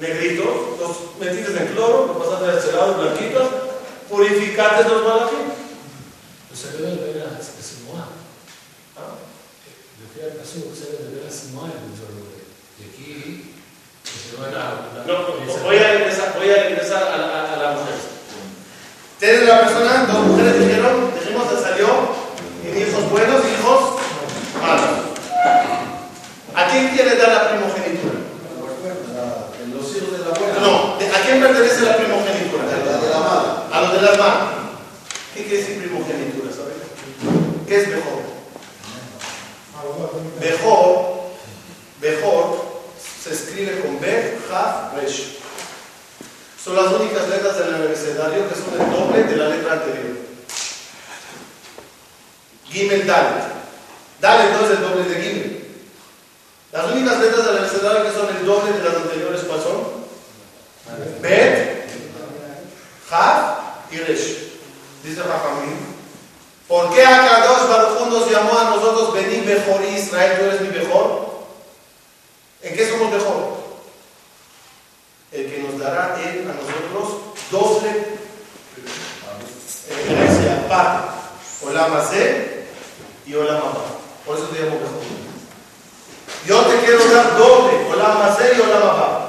negritos, 0.00 0.46
los 0.80 0.96
metiste 1.20 1.56
en 1.56 1.68
cloro, 1.72 2.06
los 2.08 2.16
pasaste 2.26 2.50
a 2.50 2.58
este 2.58 2.72
lado, 2.76 2.94
blanquitos, 2.94 3.48
purificaste 4.10 4.88
los 4.88 5.04
malajim. 5.04 5.46
Pues 6.48 6.60
se 6.60 6.68
debe 6.78 7.12
ver 7.12 7.22
a 7.26 7.42
Simoa. 7.42 8.08
Ah, 8.96 9.16
Yo 10.00 10.04
fui 10.12 10.22
al 10.22 10.36
caso 10.38 10.54
que 10.70 10.76
se 10.76 10.92
debe 10.92 11.16
ver 11.20 11.26
a 11.28 11.30
Simoa 11.32 11.68
en 11.68 11.90
el 11.90 11.96
solo 11.96 12.24
Y 12.78 12.82
aquí, 12.88 13.54
que 14.04 14.10
se 14.10 14.36
van 14.40 14.54
a. 14.54 15.04
No, 15.06 15.12
no, 15.28 15.62
voy 15.64 15.76
a 15.76 15.92
regresar, 15.92 16.34
voy 16.38 16.50
a, 16.50 16.56
regresar 16.64 17.02
a, 17.02 17.16
la- 17.16 17.52
a- 17.54 17.56
la 17.56 17.70
mujer. 17.72 17.94
Tienes 19.18 19.48
la 19.48 19.60
persona, 19.60 20.04
dos 20.12 20.26
mujeres 20.26 20.58
dijeron, 20.60 21.10
dijimos 21.18 21.48
que 21.48 21.56
salió, 21.62 21.86
y 22.62 22.82
hijos 22.82 23.10
buenos 23.10 23.40
y 23.46 23.48
hijos 23.60 23.96
malos. 24.60 24.90
¿A 26.54 26.66
quién 26.70 26.88
quiere 26.90 27.16
dar 27.16 27.28
la 27.28 27.48
primogenitura? 27.50 28.12
En 29.64 29.74
los 29.74 29.96
hijos 29.96 30.12
de 30.12 30.15
la. 30.28 30.60
No, 30.60 30.96
¿de- 30.98 31.08
¿a 31.08 31.20
quién 31.22 31.40
pertenece 31.40 31.82
la 31.82 31.96
primogenitura? 31.96 32.64
De 32.64 32.84
la 32.84 32.98
de 32.98 33.10
la 33.10 33.18
mala. 33.20 33.62
A 33.72 33.80
los 33.82 33.92
de 33.92 34.02
las 34.02 34.18
manos. 34.18 34.48
¿Qué 35.34 35.44
quiere 35.44 35.58
decir 35.58 35.78
primogenitura? 35.78 36.50
¿Sabes? 36.52 36.74
¿Qué 37.66 37.76
es 37.82 37.88
mejor? 37.88 38.26
Mejor, 40.40 41.22
mejor 42.00 42.66
se 43.22 43.32
escribe 43.32 43.80
con 43.80 44.00
B, 44.00 44.38
Jaf, 44.48 44.94
Resh. 44.94 45.36
Son 46.62 46.74
las 46.76 46.86
únicas 46.92 47.28
letras 47.28 47.58
del 47.58 47.74
abecedario 47.74 48.48
que 48.48 48.54
son 48.54 48.80
el 48.80 48.90
doble 48.90 49.22
de 49.24 49.36
la 49.36 49.48
letra 49.48 49.72
anterior. 49.74 50.16
Gimel 52.70 53.06
Dalet. 53.06 53.44
Dalet 54.20 54.52
no 54.52 54.64
es 54.64 54.70
el 54.72 54.80
doble 54.80 55.04
de 55.08 55.22
Gimel. 55.22 55.66
Las 56.72 56.90
únicas 56.92 57.20
letras 57.20 57.46
del 57.46 57.58
abecedario 57.58 58.02
que 58.04 58.12
son 58.18 58.36
el 58.36 58.44
doble 58.46 58.72
de 58.72 58.82
las 58.82 58.96
anteriores, 58.96 59.40
¿cuáles 59.42 59.64
son? 59.64 60.05
Bet, 61.20 61.88
Jaf 63.10 63.58
y 63.90 63.98
Resh. 63.98 64.46
Dice 65.02 65.22
Rafamín. 65.22 65.96
¿Por 66.68 66.92
qué 66.92 67.02
Akadosh 67.04 67.68
Baruj 67.68 68.08
nos 68.08 68.30
llamó 68.30 68.58
a 68.58 68.64
nosotros 68.64 69.14
Vení 69.14 69.42
mejor 69.42 69.84
Israel? 69.84 70.36
¿Tú 70.38 70.44
eres 70.46 70.60
mi 70.62 70.68
mejor? 70.68 71.26
¿En 72.62 72.74
qué 72.74 72.88
somos 72.88 73.12
mejor? 73.12 73.56
El 75.30 75.50
que 75.50 75.58
nos 75.58 75.78
dará 75.78 76.16
Él 76.20 76.50
a 76.50 76.54
nosotros 76.54 77.20
doble 77.50 77.88
eh, 79.88 80.06
herencia, 80.08 80.68
parte. 80.68 81.08
Olam 81.66 81.96
Hazé 81.96 82.66
y 83.26 83.34
Olam 83.34 83.56
Abba. 83.56 83.84
Por 84.24 84.36
eso 84.36 84.46
te 84.48 84.60
llamo 84.60 84.80
mejor. 84.80 85.02
Yo 86.46 86.62
te 86.62 86.84
quiero 86.84 87.04
dar 87.12 87.38
doble, 87.38 87.86
Olam 87.92 88.22
Hazé 88.22 88.54
y 88.56 88.60
Olam 88.60 88.82
Abba. 88.82 89.25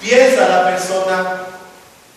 Piensa 0.00 0.48
la 0.48 0.64
persona 0.64 1.40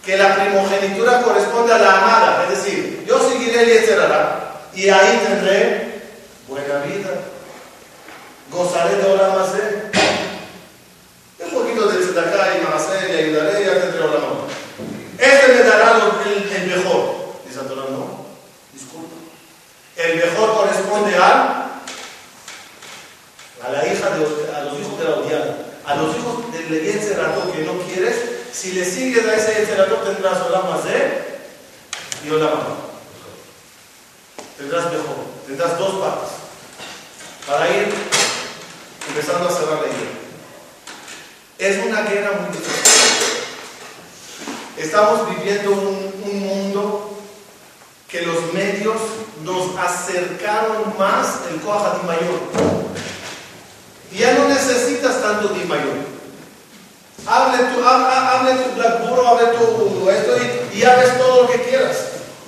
que 0.06 0.18
la 0.18 0.36
primogenitura 0.36 1.22
corresponde 1.22 1.74
a 1.74 1.78
la 1.78 1.98
amada, 1.98 2.44
es 2.44 2.64
decir, 2.64 3.06
yo 3.08 3.20
seguiré 3.20 3.64
el 3.64 3.70
Yetzerará 3.70 4.62
y 4.74 4.90
ahí 4.90 5.22
tendré 5.28 6.02
buena 6.48 6.80
vida, 6.80 7.10
gozaré 8.52 8.96
de 8.96 9.12
Olam. 9.12 9.32
Un 11.40 11.50
poquito 11.50 11.88
de 11.88 12.06
Tzedakah 12.06 12.58
y 12.58 12.62
Maaseh 12.62 13.08
le 13.10 13.24
ayudaré 13.24 13.62
y 13.62 13.66
ya 13.66 13.82
tendré 13.82 14.02
Olam. 14.02 14.24
Este 15.18 15.54
me 15.54 15.64
dará 15.64 15.98
el, 16.26 16.52
el 16.52 16.68
mejor. 16.68 17.22
Dice 17.48 17.60
Torah, 17.60 17.90
no, 17.92 18.26
disculpa. 18.74 19.16
El 19.98 20.16
mejor 20.18 20.56
corresponde 20.56 21.16
a 21.18 21.62
a 23.64 23.72
la 23.72 23.86
hija 23.86 24.10
de, 24.10 24.56
a 24.56 24.64
los 24.64 24.80
hijos 24.80 24.98
de 24.98 25.04
la 25.06 25.16
odiada, 25.18 25.58
a 25.86 25.96
los 25.96 26.16
hijos 26.16 26.52
del 26.52 26.84
Yetzerato 26.84 27.52
que 27.52 27.64
no 27.64 27.74
quieres, 27.80 28.16
si 28.54 28.74
le 28.74 28.86
sigues 28.86 29.26
a 29.26 29.36
ese 29.36 29.62
Yetzerato 29.62 29.96
tendrás 29.98 30.42
Olam 30.42 30.74
Hazé 30.74 31.40
y 32.26 32.30
Olam 32.30 32.50
Abba. 32.50 32.78
Tendrás 34.58 34.86
mejor, 34.86 35.26
tendrás 35.48 35.80
dos 35.80 35.96
partes 35.96 36.30
para 37.48 37.68
ir 37.70 37.94
empezando 39.08 39.50
a 39.50 39.52
cerrar 39.52 39.82
la 39.82 39.88
idea. 39.88 40.22
Es 41.58 41.86
una 41.86 42.02
guerra 42.04 42.40
muy 42.40 42.58
difícil. 42.58 42.92
Estamos 44.78 45.30
viviendo 45.30 45.72
un, 45.72 46.14
un 46.26 46.40
mundo 46.40 47.18
que 48.08 48.22
los 48.24 48.54
medios 48.54 49.00
nos 49.44 49.78
acercaron 49.78 50.98
más 51.00 51.42
el 51.50 51.62
Kohatim 51.62 52.06
mayor. 52.06 52.42
Y 54.12 54.18
ya 54.20 54.34
no 54.34 54.48
necesitas 54.50 55.22
tanto 55.22 55.50
Di 55.50 55.66
mayor. 55.66 56.12
Hable 57.26 57.58
tu, 57.74 57.84
ha- 57.84 58.10
ha- 58.10 58.40
hable 58.40 58.54
tu 58.56 58.76
Blackburro, 58.76 59.28
hable 59.28 59.46
tu 59.58 60.10
esto 60.10 60.32
y, 60.38 60.78
y 60.78 60.80
ya 60.82 60.96
ves 60.96 61.18
todo 61.18 61.44
lo 61.44 61.50
que 61.50 61.62
quieras. 61.62 61.98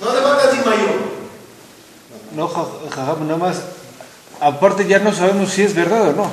No 0.00 0.08
te 0.08 0.20
falta 0.20 0.50
Di 0.50 0.58
mayor. 0.58 1.14
No, 2.32 2.48
ja- 2.48 2.66
jajam, 2.94 3.26
nada 3.26 3.38
más. 3.38 3.56
Aparte 4.40 4.86
ya 4.86 4.98
no 4.98 5.12
sabemos 5.12 5.50
si 5.52 5.62
es 5.62 5.74
verdad 5.74 6.08
o 6.08 6.12
no. 6.12 6.30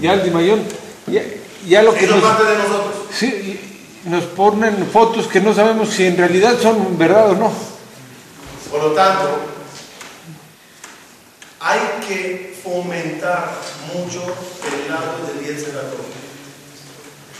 Ya 0.00 0.12
el 0.12 0.22
Dimayón, 0.22 0.62
ya, 1.08 1.22
ya 1.66 1.82
lo 1.82 1.92
que 1.92 2.04
Eso 2.04 2.14
nos, 2.14 2.22
parte 2.24 2.44
de 2.44 2.56
nosotros. 2.56 2.94
sí, 3.12 3.80
nos 4.04 4.22
ponen 4.24 4.86
fotos 4.92 5.26
que 5.26 5.40
no 5.40 5.52
sabemos 5.52 5.88
si 5.88 6.06
en 6.06 6.16
realidad 6.16 6.54
son 6.62 6.96
verdad 6.96 7.30
o 7.30 7.34
no. 7.34 7.52
Por 8.70 8.80
lo 8.84 8.90
tanto, 8.92 9.28
hay 11.58 11.80
que 12.06 12.51
fomentar 12.62 13.50
mucho 13.92 14.22
el 14.22 14.90
lado 14.90 15.26
del 15.26 15.44
Yetzerato, 15.44 15.96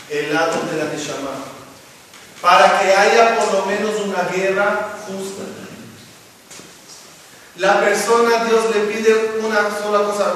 el 0.09 0.33
lado 0.33 0.53
de 0.69 0.77
la 0.77 0.91
Neshama, 0.91 1.31
para 2.41 2.79
que 2.79 2.93
haya 2.93 3.37
por 3.37 3.53
lo 3.53 3.65
menos 3.65 3.99
una 4.01 4.23
guerra 4.23 4.97
justa. 5.07 5.43
La 7.57 7.79
persona, 7.79 8.43
Dios 8.45 8.75
le 8.75 8.81
pide 8.81 9.39
una 9.39 9.69
sola 9.69 10.05
cosa, 10.05 10.33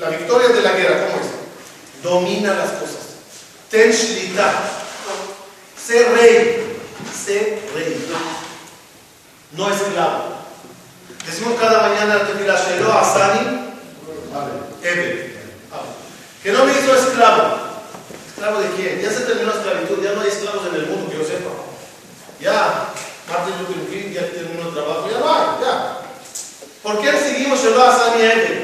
la 0.00 0.08
victoria 0.08 0.48
de 0.48 0.62
la 0.62 0.72
guerra, 0.72 1.06
¿cómo 1.06 1.22
es? 1.22 2.02
Domina 2.02 2.54
las 2.54 2.70
cosas. 2.72 3.06
Ten 3.70 3.92
shlita. 3.92 4.52
Sé 5.86 6.04
rey. 6.14 6.78
Sé 7.24 7.62
rey. 7.74 8.06
No 9.52 9.70
esclavo. 9.70 10.36
Decimos 11.26 11.58
cada 11.60 11.88
mañana 11.88 12.14
al 12.14 12.26
Tefilá 12.26 12.56
Shelo 12.56 12.92
Asani 12.92 13.65
Eben. 14.82 15.36
Que 16.42 16.52
no 16.52 16.64
me 16.64 16.72
hizo 16.72 16.94
esclavo. 16.94 17.58
¿Esclavo 18.28 18.60
de 18.60 18.68
quién? 18.76 19.00
Ya 19.02 19.10
se 19.10 19.24
terminó 19.24 19.50
esclavitud, 19.50 20.02
ya 20.02 20.12
no 20.12 20.20
hay 20.20 20.28
esclavos 20.28 20.66
en 20.68 20.74
el 20.76 20.86
mundo 20.86 21.10
que 21.10 21.18
yo 21.18 21.24
sepa. 21.24 21.50
Ya, 22.40 22.92
Martin 23.28 23.54
Luther 23.58 23.88
King 23.90 24.12
ya 24.12 24.30
terminó 24.30 24.68
el 24.68 24.74
trabajo, 24.74 25.08
ya 25.10 25.18
va, 25.18 25.58
ya. 25.60 25.98
¿Por 26.82 27.00
qué 27.00 27.12
seguimos 27.18 27.58
a 27.64 27.98
Sami 27.98 28.22
Eben? 28.22 28.55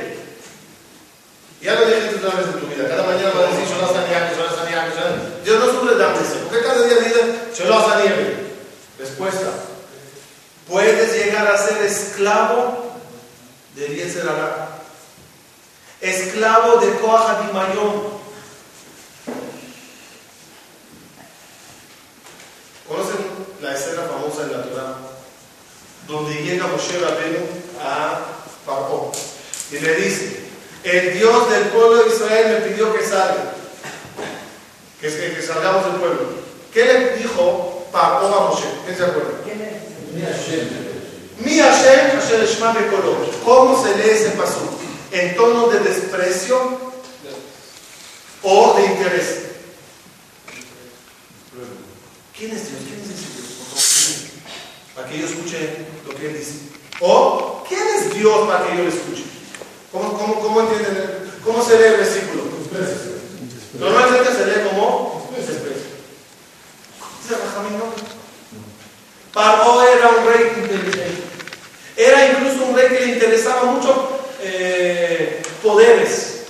Poderes. 75.73 76.43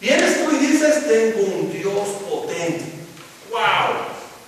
Vienes 0.00 0.44
tú 0.44 0.50
y 0.54 0.58
dices, 0.58 1.08
tengo 1.08 1.46
un 1.46 1.72
Dios 1.72 2.08
potente. 2.28 2.84
¡Wow! 3.50 4.04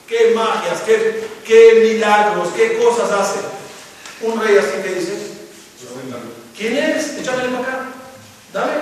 ¡Qué 0.07 0.35
magias! 0.35 0.83
Qué, 0.85 1.27
qué 1.46 1.81
milagros! 1.83 2.49
¡Qué 2.55 2.77
cosas 2.77 3.11
hace! 3.11 3.38
Un 4.20 4.40
rey 4.40 4.59
así 4.59 4.83
que 4.83 4.94
dice, 4.94 5.16
¿quién 6.57 6.77
eres? 6.77 7.18
Échame 7.18 7.44
para 7.44 7.59
acá. 7.59 7.87
Dame. 8.53 8.72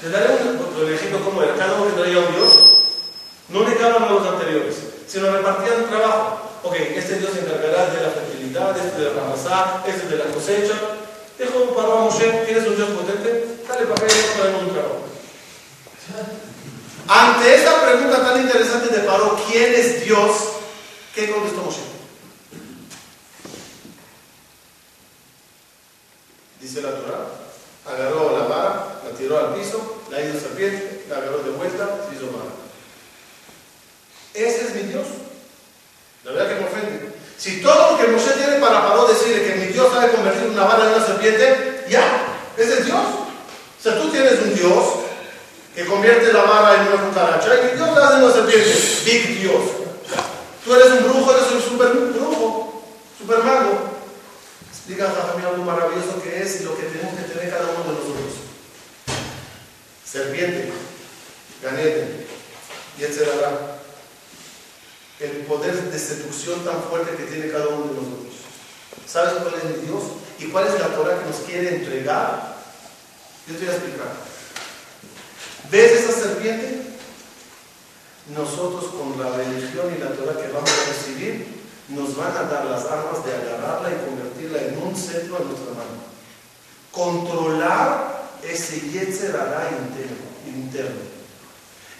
Te 0.00 0.10
daré 0.10 0.34
un 0.34 0.86
el 0.86 0.94
ejemplo 0.94 1.24
cómo 1.24 1.42
era. 1.42 1.54
Cada 1.56 1.74
uno 1.74 1.86
que 1.86 2.02
traía 2.02 2.18
un 2.18 2.34
Dios, 2.34 2.52
no 3.48 3.68
negaban 3.68 4.02
a 4.02 4.10
los 4.10 4.26
anteriores, 4.26 4.76
sino 5.06 5.30
repartían 5.30 5.82
el 5.82 5.88
trabajo. 5.88 6.40
Ok, 6.62 6.74
este 6.74 7.18
Dios 7.18 7.32
se 7.32 7.40
encargará 7.40 7.86
de 7.86 8.02
la 8.02 8.10
fertilidad, 8.10 8.76
este 8.76 9.00
de 9.00 9.10
la 9.10 9.20
ramasá, 9.20 9.84
este 9.86 10.08
de 10.08 10.16
la 10.16 10.24
cosecha. 10.32 10.74
Dijo 11.44 11.74
para 11.74 11.88
Moshe, 11.88 12.30
¿tienes 12.46 12.66
un 12.66 12.76
Dios 12.76 12.88
potente? 12.90 13.58
Dale 13.68 13.86
para 13.86 14.06
acá 14.06 14.14
y 14.14 14.18
a 14.18 14.34
traer 14.40 14.54
un 14.64 14.72
trabajo. 14.72 15.04
Ante 17.06 17.54
esta 17.54 17.82
pregunta 17.82 18.24
tan 18.24 18.40
interesante 18.40 18.94
de 18.94 19.02
Paró, 19.02 19.38
¿quién 19.46 19.74
es 19.74 20.04
Dios? 20.04 20.30
¿Qué 21.14 21.30
contestó 21.30 21.62
Moshe? 21.62 21.82
Dice 26.60 26.80
la 26.80 26.94
Torah, 26.96 27.26
agarró 27.84 28.38
la 28.38 28.46
vara, 28.46 29.02
la 29.04 29.16
tiró 29.18 29.38
al 29.38 29.54
piso, 29.54 30.02
la 30.10 30.22
hizo 30.22 30.40
serpiente, 30.40 31.04
la 31.10 31.18
agarró 31.18 31.42
de 31.42 31.50
vuelta, 31.50 32.06
se 32.08 32.16
hizo 32.16 32.32
vara. 32.32 32.50
Ese 34.32 34.66
es 34.66 34.74
mi 34.74 34.82
Dios. 34.84 35.06
La 36.24 36.32
verdad 36.32 36.48
que 36.48 36.60
me 36.60 36.66
ofende. 36.68 37.13
Si 37.38 37.60
todo 37.60 37.92
lo 37.92 37.98
que 37.98 38.08
Moshe 38.08 38.32
tiene 38.32 38.56
para 38.56 38.88
Paró 38.88 39.06
decirle 39.06 39.44
que 39.44 39.54
mi 39.56 39.66
Dios 39.66 39.92
sabe 39.92 40.12
convertir 40.12 40.48
una 40.48 40.64
vara 40.64 40.84
en 40.84 40.94
una 40.94 41.06
serpiente, 41.06 41.84
ya, 41.88 42.26
ese 42.56 42.78
es 42.78 42.86
Dios. 42.86 43.00
O 43.00 43.82
sea, 43.82 44.00
tú 44.00 44.10
tienes 44.10 44.40
un 44.42 44.54
Dios 44.54 44.84
que 45.74 45.84
convierte 45.84 46.32
la 46.32 46.42
vara 46.42 46.80
en 46.80 46.88
una 46.88 47.02
cucaracha 47.02 47.54
y 47.54 47.76
Dios 47.76 47.96
la 47.96 48.08
hace 48.08 48.24
una 48.24 48.32
serpiente. 48.32 48.74
Big 49.04 49.40
Dios. 49.40 49.62
Tú 50.64 50.74
eres 50.74 50.92
un 50.92 51.04
brujo, 51.04 51.32
eres 51.32 51.52
un 51.52 51.60
super 51.60 51.88
brujo, 51.88 52.82
super 53.18 53.38
mago. 53.44 53.94
Explica 54.70 55.10
Jajamín 55.10 55.46
algo 55.46 55.64
maravilloso 55.64 56.22
que 56.22 56.42
es 56.42 56.60
y 56.60 56.64
lo 56.64 56.76
que 56.76 56.84
tenemos 56.84 57.14
que 57.14 57.32
tener 57.32 57.50
cada 57.50 57.64
uno 57.64 57.84
de 57.84 57.98
nosotros. 58.00 58.34
Serpiente, 60.04 60.72
ganete, 61.62 62.26
y 62.98 63.02
etcétera. 63.02 63.73
El 65.20 65.30
poder 65.46 65.90
de 65.90 65.98
seducción 65.98 66.64
tan 66.64 66.82
fuerte 66.82 67.16
que 67.16 67.30
tiene 67.30 67.50
cada 67.50 67.68
uno 67.68 67.86
de 67.86 67.94
nosotros. 67.94 68.34
¿Sabes 69.06 69.34
cuál 69.34 69.54
es 69.54 69.64
mi 69.64 69.86
Dios? 69.86 70.02
¿Y 70.40 70.46
cuál 70.46 70.66
es 70.66 70.78
la 70.80 70.88
Torah 70.88 71.20
que 71.20 71.30
nos 71.30 71.40
quiere 71.46 71.76
entregar? 71.76 72.56
Yo 73.46 73.54
te 73.54 73.64
voy 73.64 73.68
a 73.68 73.76
explicar. 73.76 74.12
¿Ves 75.70 75.92
esa 75.92 76.12
serpiente? 76.12 76.82
Nosotros 78.34 78.86
con 78.86 79.22
la 79.22 79.36
religión 79.36 79.94
y 79.94 80.00
la 80.00 80.10
Torah 80.10 80.40
que 80.40 80.52
vamos 80.52 80.70
a 80.70 80.88
recibir, 80.88 81.46
nos 81.88 82.16
van 82.16 82.36
a 82.36 82.42
dar 82.44 82.64
las 82.64 82.84
armas 82.86 83.24
de 83.24 83.34
agarrarla 83.34 83.90
y 83.90 84.08
convertirla 84.08 84.62
en 84.62 84.78
un 84.82 84.96
centro 84.96 85.38
en 85.38 85.48
nuestra 85.48 85.74
mano. 85.74 86.04
Controlar 86.90 88.30
ese 88.42 88.80
yetzer 88.90 89.36
interno. 90.46 91.13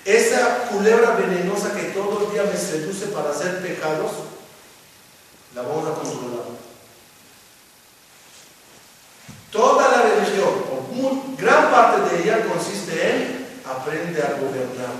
Esa 0.04 0.68
culebra 0.68 1.12
venenosa 1.12 1.74
que 1.74 1.84
todo 1.84 2.26
el 2.26 2.32
día 2.32 2.42
me 2.44 2.58
seduce 2.58 3.06
para 3.06 3.30
hacer 3.30 3.62
pecados, 3.62 4.12
la 5.54 5.62
vamos 5.62 5.88
a 5.88 5.94
controlar. 5.94 6.44
Toda 9.50 9.88
la 9.88 10.02
religión, 10.02 11.36
gran 11.38 11.70
parte 11.70 12.16
de 12.16 12.22
ella 12.22 12.44
consiste 12.46 13.10
en 13.10 13.46
aprende 13.64 14.20
a 14.20 14.32
gobernar. 14.32 14.92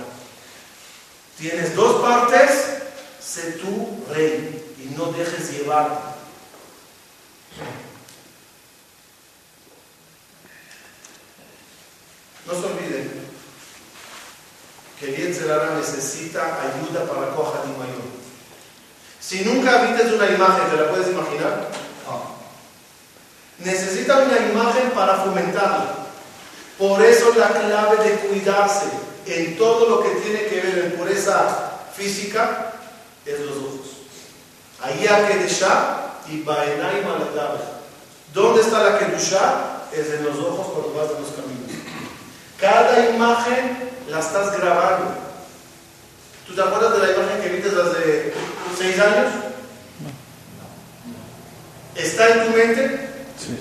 Tienes 1.37 1.75
dos 1.75 2.01
partes, 2.01 2.77
sé 3.19 3.53
tú 3.53 4.05
rey 4.09 4.75
y 4.79 4.95
no 4.95 5.11
dejes 5.11 5.51
llevar. 5.51 6.15
No 12.47 12.53
se 12.53 12.65
olviden 12.65 13.24
que 14.99 15.07
el 15.07 15.15
Yetzer 15.15 15.51
Hara 15.51 15.75
necesita 15.75 16.59
ayuda 16.61 17.05
para 17.05 17.35
coja 17.35 17.61
de 17.61 17.77
mayor. 17.77 18.15
Si 19.19 19.43
nunca 19.43 19.81
vistes 19.83 20.13
una 20.13 20.27
imagen, 20.27 20.69
¿te 20.69 20.77
la 20.77 20.89
puedes 20.89 21.07
imaginar? 21.07 21.69
Necesita 23.59 24.19
una 24.19 24.37
imagen 24.37 24.91
para 24.91 25.15
fomentarla. 25.15 25.95
Por 26.77 27.01
eso 27.01 27.33
la 27.37 27.49
clave 27.49 28.03
de 28.03 28.15
cuidarse 28.19 28.85
en 29.25 29.57
todo 29.57 29.89
lo 29.89 30.03
que 30.03 30.09
tiene 30.21 30.45
que 30.45 30.61
ver 30.61 30.85
en 30.85 30.91
pureza 30.97 31.71
física 31.95 32.73
es 33.25 33.39
los 33.39 33.57
ojos. 33.57 33.87
Allá 34.81 35.27
Kedeshá 35.27 36.15
y 36.27 36.41
Baenaim 36.41 37.07
al 37.07 37.75
¿Dónde 38.33 38.61
está 38.61 38.83
la 38.83 38.99
Kedushá? 38.99 39.85
Es 39.93 40.09
en 40.09 40.25
los 40.25 40.37
ojos 40.37 40.67
cuando 40.73 40.93
vas 40.93 41.15
en 41.15 41.21
los 41.23 41.31
caminos. 41.31 41.71
Cada 42.59 43.09
imagen 43.09 43.94
la 44.09 44.19
estás 44.19 44.57
grabando. 44.57 45.11
¿Tú 46.47 46.53
te 46.53 46.61
acuerdas 46.61 46.93
de 46.93 46.99
la 46.99 47.13
imagen 47.13 47.41
que 47.41 47.49
viste 47.49 47.69
hace 47.69 48.33
seis 48.77 48.99
años? 48.99 49.31
¿Está 51.95 52.27
en 52.29 52.45
tu 52.45 52.57
mente? 52.57 53.09
Sí. 53.39 53.57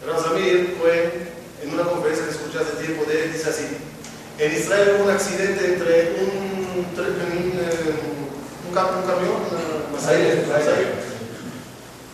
Pero 0.00 0.22
Samir 0.22 0.76
fue 0.80 1.32
en 1.62 1.74
una 1.74 1.84
conferencia 1.84 2.26
que 2.26 2.30
escuché 2.32 2.58
hace 2.58 2.84
tiempo 2.84 3.04
de 3.10 3.24
él, 3.24 3.32
dice 3.32 3.50
así, 3.50 3.66
en 4.38 4.52
Israel 4.54 4.96
hubo 4.96 5.04
un 5.04 5.10
accidente 5.10 5.66
entre 5.66 6.16
un, 6.20 6.86
tre- 6.94 7.08
un, 7.08 7.58
eh, 7.58 7.94
un 8.68 8.74
cam- 8.74 8.94
un 9.02 9.10
camión, 9.10 9.36
una 9.50 9.96
Masai, 9.98 10.44
Masai, 10.46 10.86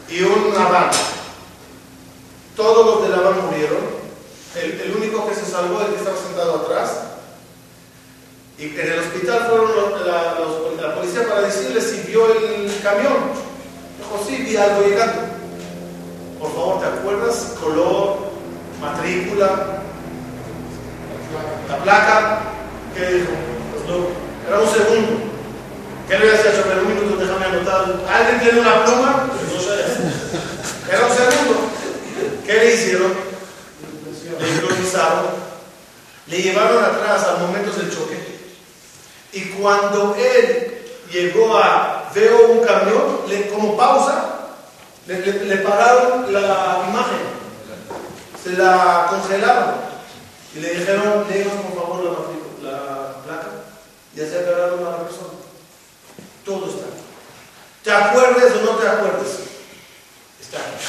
y 0.08 0.22
una 0.22 0.68
van. 0.68 0.90
Todos 2.56 2.86
los 2.86 3.02
de 3.02 3.16
la 3.16 3.22
van 3.28 3.46
murieron. 3.46 4.02
El, 4.54 4.80
el 4.80 4.96
único 4.96 5.26
que 5.28 5.34
se 5.34 5.44
salvó 5.46 5.80
es 5.80 5.86
el 5.88 5.92
que 5.94 5.98
estaba 5.98 6.16
sentado 6.18 6.56
atrás. 6.56 6.90
Y 8.58 8.66
en 8.66 8.78
el 8.92 8.98
hospital 9.00 9.46
fueron 9.48 9.74
los- 9.74 10.06
la, 10.06 10.34
los- 10.38 10.80
la 10.80 10.94
policía 10.94 11.26
para 11.28 11.40
decirle 11.42 11.80
si 11.80 12.00
vio 12.06 12.26
el 12.32 12.72
camión. 12.82 13.16
Dijo, 13.98 14.24
sí, 14.28 14.36
vi 14.36 14.56
algo 14.56 14.82
llegando. 14.86 15.22
Por 16.38 16.52
favor, 16.54 16.80
¿te 16.80 16.86
acuerdas? 16.86 17.54
Color, 17.62 18.16
matrícula, 18.80 19.80
la 21.68 21.78
placa. 21.84 22.40
¿Qué 22.94 23.06
dijo? 23.06 23.30
Pues 23.72 23.84
no, 23.88 24.06
era 24.48 24.60
un 24.60 24.68
segundo. 24.68 25.12
¿Qué 26.08 26.18
le 26.18 26.28
habías 26.30 26.44
hecho? 26.46 26.64
Pero 26.66 26.82
un 26.82 26.88
minuto, 26.88 27.16
déjame 27.16 27.46
anotar. 27.46 27.84
¿Alguien 28.12 28.40
tiene 28.40 28.60
una 28.60 28.84
pluma? 28.84 29.28
Pues 29.30 29.52
no 29.54 29.60
sé. 29.60 29.84
Era 30.92 31.06
un 31.06 31.12
segundo. 31.16 31.60
¿Qué 32.44 32.52
le 32.54 32.74
hicieron? 32.74 33.12
Le 34.40 34.48
improvisaron, 34.48 35.26
le 36.26 36.42
llevaron 36.42 36.84
atrás 36.84 37.22
al 37.24 37.40
momento 37.46 37.70
del 37.72 37.94
choque. 37.94 38.18
Y 39.32 39.42
cuando 39.50 40.16
él 40.16 40.82
llegó 41.12 41.56
a, 41.56 42.10
veo 42.12 42.48
un 42.50 42.64
camión, 42.66 43.20
le, 43.28 43.48
como 43.48 43.76
pausa, 43.76 44.48
le, 45.06 45.20
le- 45.20 45.44
le 45.44 45.56
pararon 45.58 46.32
la 46.32 46.84
imagen, 46.88 47.22
se 48.42 48.50
la 48.52 49.06
congelaron 49.10 49.74
y 50.56 50.60
le 50.60 50.74
dijeron, 50.74 51.24
léenos 51.30 51.52
por 51.54 51.80
favor 51.82 52.04
la, 52.04 52.10
matrícula- 52.10 52.70
la 52.72 53.22
placa. 53.24 53.48
Y 54.16 54.20
así 54.20 54.34
agarraron 54.34 54.86
a 54.86 54.90
la 54.90 54.98
persona. 55.04 55.28
Todo 56.44 56.66
está. 56.66 56.86
¿Te 57.84 57.92
acuerdes 57.92 58.52
o 58.60 58.64
no 58.64 58.70
te 58.78 58.88
acuerdes? 58.88 59.38
Está 60.40 60.58
aquí. 60.58 60.84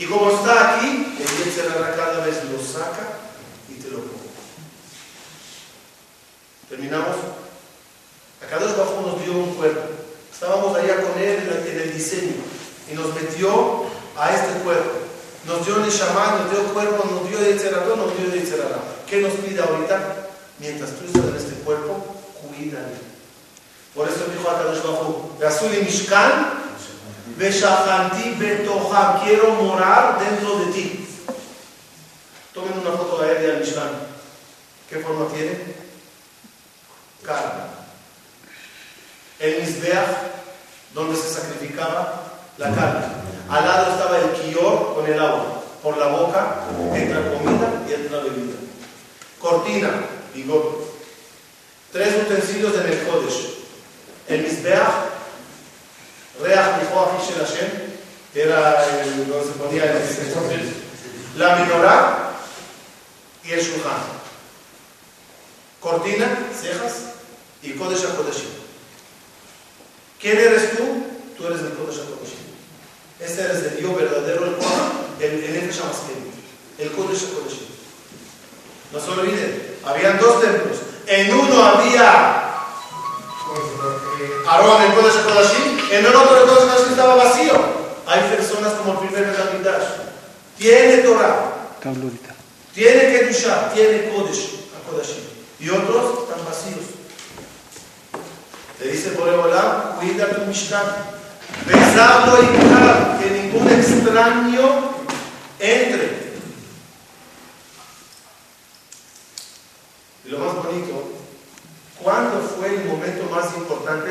Y 0.00 0.06
como 0.06 0.30
está 0.30 0.76
aquí, 0.76 1.16
el 1.18 1.44
Yetzirah 1.44 1.96
cada 1.96 2.24
vez 2.24 2.36
lo 2.44 2.62
saca 2.62 3.18
y 3.68 3.74
te 3.80 3.88
lo 3.90 3.96
pone. 3.98 4.18
¿Terminamos? 6.68 7.16
Acá 8.44 8.58
dos 8.58 8.76
bajo 8.76 9.00
nos 9.06 9.24
dio 9.24 9.32
un 9.32 9.54
cuerpo. 9.54 9.80
Estábamos 10.32 10.76
allá 10.76 11.02
con 11.02 11.18
él 11.20 11.38
en 11.42 11.48
el- 11.48 11.80
el 11.82 11.94
diseño 11.94 12.34
y 12.90 12.94
nos 12.94 13.14
metió 13.14 13.84
a 14.16 14.34
este 14.34 14.60
cuerpo. 14.60 14.90
Nos 15.46 15.64
dio 15.64 15.78
Neshama, 15.78 16.38
nos 16.42 16.50
dio 16.50 16.72
cuerpo, 16.74 17.04
nos 17.10 17.28
dio 17.28 17.38
Yetzirah, 17.40 17.84
nos 17.86 18.16
dio 18.16 18.32
Yetzirah. 18.34 18.78
¿Qué 19.08 19.20
nos 19.20 19.32
pide 19.34 19.60
ahorita? 19.60 20.26
Mientras 20.58 20.90
tú 20.90 21.06
estás 21.06 21.24
en 21.24 21.36
este 21.36 21.54
cuerpo, 21.64 22.04
cuídale. 22.42 22.98
Por 23.94 24.08
eso 24.08 24.26
dijo 24.36 24.48
a 24.50 24.58
Kadosh 24.58 24.82
Bajú, 24.82 25.30
Gasuli 25.40 25.82
Mishkan, 25.82 26.52
Beshahanti 27.36 28.34
Betoha, 28.38 29.20
quiero 29.24 29.54
morar 29.54 30.18
dentro 30.20 30.58
de 30.58 30.72
ti. 30.72 31.08
Tomen 32.52 32.78
una 32.80 32.90
foto 32.96 33.22
aérea 33.22 33.52
del 33.52 33.60
Mishkan. 33.60 33.90
¿Qué 34.90 34.98
forma 34.98 35.26
tiene? 35.32 35.87
Carne. 37.28 37.62
El 39.38 39.60
Mizbeach, 39.60 40.08
donde 40.94 41.14
se 41.14 41.28
sacrificaba 41.28 42.24
la 42.56 42.74
carne. 42.74 43.06
Al 43.50 43.64
lado 43.64 43.92
estaba 43.92 44.18
el 44.18 44.30
Kior 44.32 44.94
con 44.94 45.06
el 45.06 45.20
agua. 45.20 45.62
Por 45.82 45.96
la 45.98 46.06
boca 46.06 46.64
entra 46.94 47.30
comida 47.30 47.84
y 47.88 47.92
entra 47.92 48.20
bebida. 48.20 48.56
Cortina, 49.38 49.90
bigote. 50.34 50.86
Tres 51.92 52.14
utensilios 52.26 52.74
en 52.74 52.86
el 52.92 53.06
Kodesh. 53.06 53.58
El 54.26 54.42
Mizbeach, 54.42 54.88
Reach 56.42 56.82
Shel 57.28 57.46
Hashem, 57.46 57.70
que 58.32 58.42
era 58.42 58.84
el, 58.84 59.28
donde 59.28 59.46
se 59.46 59.52
ponía 59.52 59.84
el 59.84 60.74
La 61.36 61.56
menorá 61.56 62.32
y 63.44 63.52
el 63.52 63.60
Shulchan. 63.60 64.18
Cortina, 65.80 66.38
cejas 66.60 67.17
y 67.62 67.72
Kodesh 67.72 68.04
HaKodeshim. 68.04 68.50
¿Quién 70.20 70.38
eres 70.38 70.76
tú? 70.76 70.84
Tú 71.36 71.46
eres 71.46 71.60
el 71.60 71.72
Kodesh 71.74 72.00
HaKodeshim. 72.00 72.38
Este 73.20 73.42
eres 73.42 73.64
el 73.64 73.76
Dios 73.78 73.96
verdadero, 73.96 74.44
el 74.46 75.24
el, 75.24 75.44
el 75.44 75.70
el 76.78 76.92
Kodesh 76.92 77.24
HaKodeshim. 77.24 77.68
No 78.92 79.00
se 79.00 79.10
olviden, 79.10 79.76
habían 79.84 80.18
dos 80.18 80.40
templos. 80.40 80.78
En 81.06 81.34
uno 81.34 81.64
había 81.64 82.44
Aarón, 84.46 84.82
el 84.82 84.94
Kodesh 84.94 85.16
HaKodeshim, 85.16 85.78
en 85.90 86.06
el 86.06 86.14
otro 86.14 86.42
el 86.42 86.48
Kodesh 86.48 86.68
HaKodeshim 86.68 86.90
estaba 86.90 87.14
vacío. 87.16 87.78
Hay 88.06 88.20
personas 88.30 88.72
como 88.74 88.92
el 88.92 89.08
primer 89.08 89.26
Betamigdash. 89.26 89.84
Tiene 90.56 90.98
Torah, 90.98 91.76
tiene 92.74 93.12
Kedushah, 93.12 93.72
tiene 93.74 94.10
Kodesh 94.10 94.60
HaKodeshim. 94.74 95.24
Y 95.60 95.70
otros 95.70 96.22
están 96.22 96.44
vacíos. 96.44 96.97
Te 98.78 98.88
dice 98.88 99.10
Boreolam, 99.10 99.96
cuida 99.98 100.28
tu 100.30 100.42
Mishkan. 100.46 100.84
Besarlo 101.66 102.42
y 102.42 102.46
que 103.22 103.30
ningún 103.30 103.68
extraño 103.68 104.90
entre. 105.58 106.28
Y 110.24 110.28
lo 110.30 110.38
más 110.38 110.54
bonito, 110.56 111.10
¿cuándo 112.02 112.40
fue 112.40 112.68
el 112.74 112.84
momento 112.84 113.24
más 113.34 113.46
importante 113.56 114.10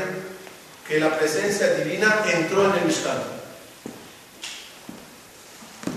que 0.88 1.00
la 1.00 1.18
presencia 1.18 1.74
divina 1.76 2.24
entró 2.34 2.66
en 2.66 2.80
el 2.80 2.86
Mishkan? 2.86 3.18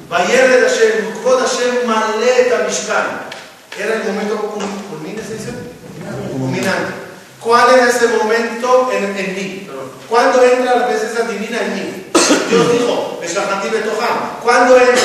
Vayered 0.09 0.63
Hashem, 0.69 1.23
Kod 1.23 1.41
Hashem 1.41 1.87
Malet 1.87 2.67
Mishkan. 2.67 3.29
Era 3.79 3.95
el 3.95 4.05
momento 4.05 4.55
cul- 4.55 4.89
culmine, 4.91 5.23
¿se? 5.23 5.39
Culminante. 6.33 7.00
¿Cuál 7.41 7.75
era 7.75 7.89
ese 7.89 8.09
momento 8.09 8.91
en, 8.93 9.17
en 9.17 9.35
mí? 9.35 9.69
¿Cuándo 10.09 10.43
entra 10.43 10.77
la 10.77 10.89
presencia 10.89 11.25
divina 11.25 11.59
en 11.63 11.75
mí? 11.75 12.07
Dios 12.49 12.73
dijo. 12.73 13.19
¿Cuándo 14.43 14.77
entra? 14.77 15.03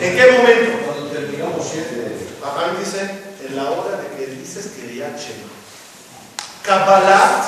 ¿En 0.00 0.16
qué 0.16 0.32
momento? 0.32 0.84
Cuando 0.84 1.06
terminamos 1.10 1.66
siete, 1.70 2.16
dice, 2.78 3.10
en 3.46 3.56
la 3.56 3.70
hora 3.70 3.96
de 3.98 4.08
que 4.16 4.32
dices 4.32 4.72
que 4.76 4.94
ya 4.96 5.08
Shema. 5.16 5.48
Kabbalat 6.62 7.44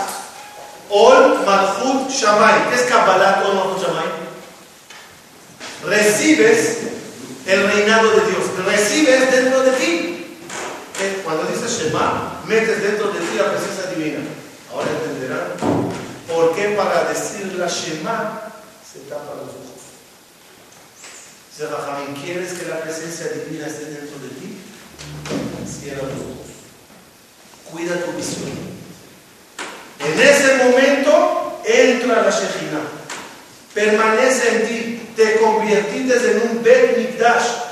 Ol 0.91 1.41
Malchut 1.45 2.11
Shamay. 2.11 2.69
¿Qué 2.71 2.75
es 2.77 2.83
Kabbalat 2.83 3.45
Ol 3.45 3.55
Malchut 3.55 3.83
Shamay? 3.83 4.07
Recibes 5.85 6.79
el 7.47 7.71
reinado 7.71 8.11
de 8.11 8.21
Dios. 8.27 8.45
Recibes 8.65 9.31
dentro 9.31 9.63
de 9.63 9.73
ti. 9.73 10.16
Cuando 11.25 11.45
dices 11.45 11.79
Shema, 11.79 12.41
metes 12.47 12.83
dentro 12.83 13.09
de 13.13 13.21
ti 13.21 13.37
la 13.37 13.53
presencia 13.53 13.91
divina. 13.95 14.21
Ahora 14.73 14.89
entenderán 14.91 15.53
por 16.27 16.55
qué 16.55 16.71
para 16.71 17.05
decir 17.09 17.55
la 17.57 17.67
Shema 17.67 18.53
se 18.91 19.01
tapa 19.01 19.35
los 19.35 19.51
ojos. 19.51 19.77
Dice 21.51 21.69
Jajamín, 21.71 22.15
¿quieres 22.23 22.55
que 22.55 22.67
la 22.67 22.81
presencia 22.81 23.27
divina 23.29 23.67
esté 23.67 23.85
dentro 23.87 24.19
de 24.21 24.29
ti? 24.29 24.59
Cierra 25.69 26.03
los 26.03 26.13
ojos. 26.13 26.47
Cuida 27.71 28.05
tu 28.05 28.13
visión. 28.13 28.53
En 29.99 30.21
ese 30.21 30.65
momento 30.65 31.61
entra 31.67 32.23
la 32.23 32.31
Shekhinah. 32.31 32.89
Permanece 33.75 34.57
en 34.57 34.67
ti. 34.67 35.03
Te 35.15 35.37
convertiste 35.37 36.31
en 36.31 36.51
un 36.51 36.63
Bet 36.63 36.97
Mikdash. 36.97 37.66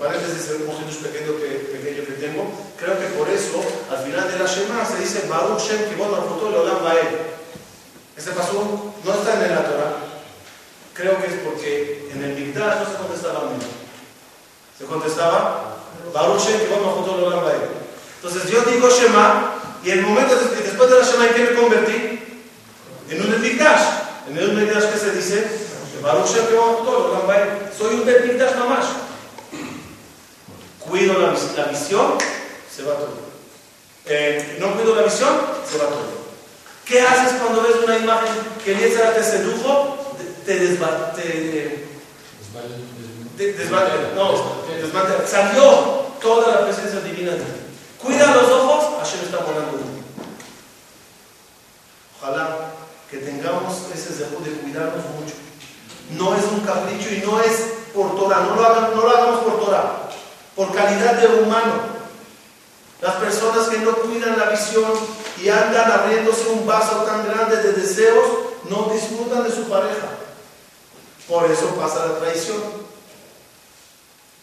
Paréntesis, 0.00 0.48
un 0.56 0.64
ojillos 0.72 0.96
pequeño 1.04 1.36
que, 1.36 1.76
pequeño 1.76 2.06
que 2.08 2.12
tengo. 2.24 2.48
Creo 2.80 2.96
que 2.98 3.06
por 3.20 3.28
eso, 3.28 3.60
al 3.92 4.00
final 4.02 4.32
de 4.32 4.38
la 4.38 4.46
Shema, 4.48 4.80
se 4.86 4.96
dice 4.96 5.28
Baruch 5.28 5.60
Shem 5.60 5.90
Kibon 5.90 6.10
Malchuto 6.10 6.48
Leolam 6.50 6.82
Bael. 6.82 7.36
Ese 8.16 8.30
paso 8.32 8.94
no 9.04 9.12
está 9.14 9.34
en 9.44 9.54
la 9.54 9.64
Torah. 9.68 9.92
Creo 10.94 11.20
que 11.20 11.26
es 11.26 11.34
porque 11.44 12.08
en 12.14 12.24
el 12.24 12.32
Mikdash 12.32 12.80
no 12.80 12.86
se 12.90 12.96
contestaba 12.96 13.40
amén. 13.44 13.60
Se 14.78 14.84
contestaba 14.86 15.76
Baruch 16.14 16.40
Shem 16.48 16.60
Kibon 16.64 16.80
Malchuto 16.86 17.18
Leolam 17.18 17.44
Bael. 17.44 17.60
Entonces 18.22 18.50
yo 18.50 18.62
digo 18.62 18.88
Shema 18.88 19.52
y 19.84 19.90
el 19.90 20.00
momento 20.00 20.34
des- 20.34 20.64
después 20.64 20.88
de 20.90 20.98
la 20.98 21.04
Shema, 21.04 21.26
¿en 21.28 21.34
qué 21.34 21.42
me 21.44 21.60
convertí? 21.60 21.96
En 23.10 23.20
un 23.20 23.40
Mikdash. 23.42 23.84
En 24.30 24.38
el 24.38 24.52
Mikdash 24.54 24.90
que 24.92 24.98
se 24.98 25.10
dice 25.12 25.44
Baruch 26.02 26.26
Shem 26.26 26.46
Kibon 26.46 26.72
Malchuto 26.72 27.08
Leolam 27.08 27.26
Bael. 27.26 27.48
Soy 27.76 27.94
un 28.00 28.06
Mikdash 28.06 28.56
Mamash. 28.56 28.86
Cuido 30.90 31.18
la, 31.20 31.30
vis- 31.30 31.56
la 31.56 31.64
visión, 31.66 32.18
se 32.74 32.82
va 32.82 32.94
todo. 32.96 33.30
Eh, 34.06 34.56
no 34.60 34.74
cuido 34.74 34.96
la 34.96 35.02
visión, 35.02 35.28
se 35.70 35.78
va 35.78 35.84
todo. 35.84 36.20
¿Qué 36.84 37.00
haces 37.00 37.34
cuando 37.40 37.62
ves 37.62 37.76
una 37.84 37.96
imagen 37.96 38.34
que 38.64 38.72
el 38.72 38.80
Yetzirah 38.80 39.14
te 39.14 39.22
sedujo? 39.22 40.16
Te, 40.44 40.54
te 40.58 40.60
desba- 40.68 41.12
te- 41.14 41.86
te- 43.36 43.52
desmantela. 43.52 44.08
No, 44.16 44.32
desmantela. 44.74 45.26
Salió 45.26 45.70
toda 46.20 46.48
la 46.56 46.64
presencia 46.66 47.00
divina 47.00 47.32
de 47.32 47.38
ti. 47.38 47.44
Cuida 48.02 48.34
los 48.34 48.50
ojos, 48.50 48.98
Hashem 48.98 49.20
está 49.26 49.38
en 49.38 49.44
ti. 49.44 50.02
Ojalá 52.20 52.56
que 53.10 53.18
tengamos 53.18 53.74
ese 53.94 54.10
deseo 54.10 54.40
de 54.40 54.50
cuidarnos 54.60 55.04
mucho. 55.14 55.34
No 56.18 56.34
es 56.36 56.44
un 56.44 56.60
capricho 56.60 57.08
y 57.14 57.18
no 57.24 57.40
es 57.40 57.52
por 57.94 58.16
Torah, 58.16 58.40
no 58.40 58.56
lo, 58.56 58.66
hagan- 58.66 58.90
no 58.94 59.02
lo 59.02 59.10
hagamos 59.10 59.40
por 59.44 59.64
Torah, 59.64 60.09
por 60.60 60.74
calidad 60.74 61.14
de 61.14 61.40
humano. 61.40 61.72
Las 63.00 63.14
personas 63.14 63.68
que 63.68 63.78
no 63.78 63.96
cuidan 63.96 64.38
la 64.38 64.50
visión 64.50 64.92
y 65.42 65.48
andan 65.48 65.90
abriéndose 65.90 66.48
un 66.50 66.66
vaso 66.66 66.96
tan 67.04 67.26
grande 67.26 67.62
de 67.62 67.72
deseos, 67.72 68.26
no 68.68 68.92
disfrutan 68.92 69.42
de 69.44 69.52
su 69.52 69.70
pareja. 69.70 70.08
Por 71.26 71.50
eso 71.50 71.74
pasa 71.76 72.04
la 72.08 72.18
traición. 72.18 72.60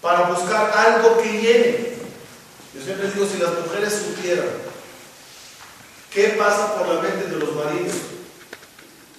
Para 0.02 0.22
buscar 0.32 0.76
algo 0.76 1.22
que 1.22 1.34
llene. 1.34 1.98
Yo 2.74 2.82
siempre 2.84 3.12
digo, 3.12 3.28
si 3.28 3.38
las 3.38 3.52
mujeres 3.64 3.94
supieran 3.94 4.50
qué 6.12 6.30
pasa 6.30 6.80
por 6.80 6.88
la 6.88 7.02
mente 7.02 7.28
de 7.28 7.36
los 7.36 7.54
maridos 7.54 7.94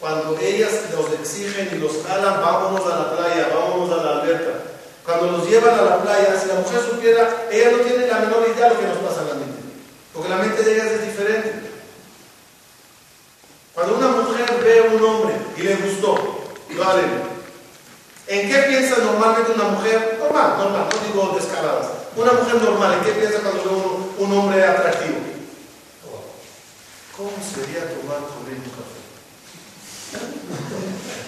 cuando 0.00 0.36
ellas 0.40 0.72
los 0.96 1.12
exigen 1.12 1.76
y 1.76 1.78
los 1.78 1.92
jalan, 2.04 2.40
vámonos 2.40 2.84
a 2.92 2.98
la 2.98 3.16
playa, 3.16 3.50
vámonos 3.54 3.92
a 3.92 4.02
la 4.02 4.20
alberca. 4.20 4.67
Cuando 5.08 5.38
los 5.38 5.48
llevan 5.48 5.72
a 5.72 5.82
la 5.84 6.02
playa, 6.02 6.38
si 6.38 6.48
la 6.48 6.56
mujer 6.60 6.82
supiera, 6.82 7.46
ella 7.50 7.70
no 7.70 7.78
tiene 7.78 8.06
la 8.08 8.18
menor 8.18 8.44
idea 8.46 8.68
de 8.68 8.74
lo 8.74 8.80
que 8.80 8.86
nos 8.88 8.98
pasa 8.98 9.22
en 9.22 9.28
la 9.28 9.34
mente. 9.40 9.56
Porque 10.12 10.28
la 10.28 10.36
mente 10.36 10.62
de 10.62 10.74
ellas 10.74 10.84
es 10.84 11.06
diferente. 11.06 11.54
Cuando 13.72 13.96
una 13.96 14.08
mujer 14.08 14.60
ve 14.62 14.80
a 14.80 14.82
un 14.94 15.02
hombre 15.02 15.34
y 15.56 15.62
le 15.62 15.76
gustó, 15.76 16.12
vale, 16.76 17.04
¿en 18.26 18.50
qué 18.50 18.58
piensa 18.68 18.98
normalmente 18.98 19.52
una 19.52 19.64
mujer? 19.64 20.18
Normal, 20.20 20.58
normal, 20.58 20.88
no 20.92 20.98
digo 21.06 21.38
descaradas. 21.40 21.86
Una 22.14 22.32
mujer 22.32 22.56
normal, 22.56 22.92
¿en 22.92 23.00
qué 23.00 23.12
piensa 23.12 23.40
cuando 23.40 23.64
ve 23.64 23.70
un, 23.70 24.12
un 24.18 24.38
hombre 24.38 24.62
atractivo? 24.62 25.20
¿Cómo 27.16 27.30
sería 27.30 27.80
tomar 27.96 28.28
con 28.28 28.44
él 28.44 28.60
un 28.60 28.72
café? 28.76 29.00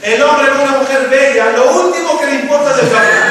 El 0.03 0.23
hombre 0.23 0.51
ve 0.51 0.65
una 0.65 0.79
mujer 0.81 1.09
bella, 1.09 1.53
lo 1.53 1.81
último 1.81 2.21
que 2.21 2.27
le 2.27 2.35
importa 2.41 2.77
es 2.77 2.83
el 2.83 2.93
café. 2.93 3.30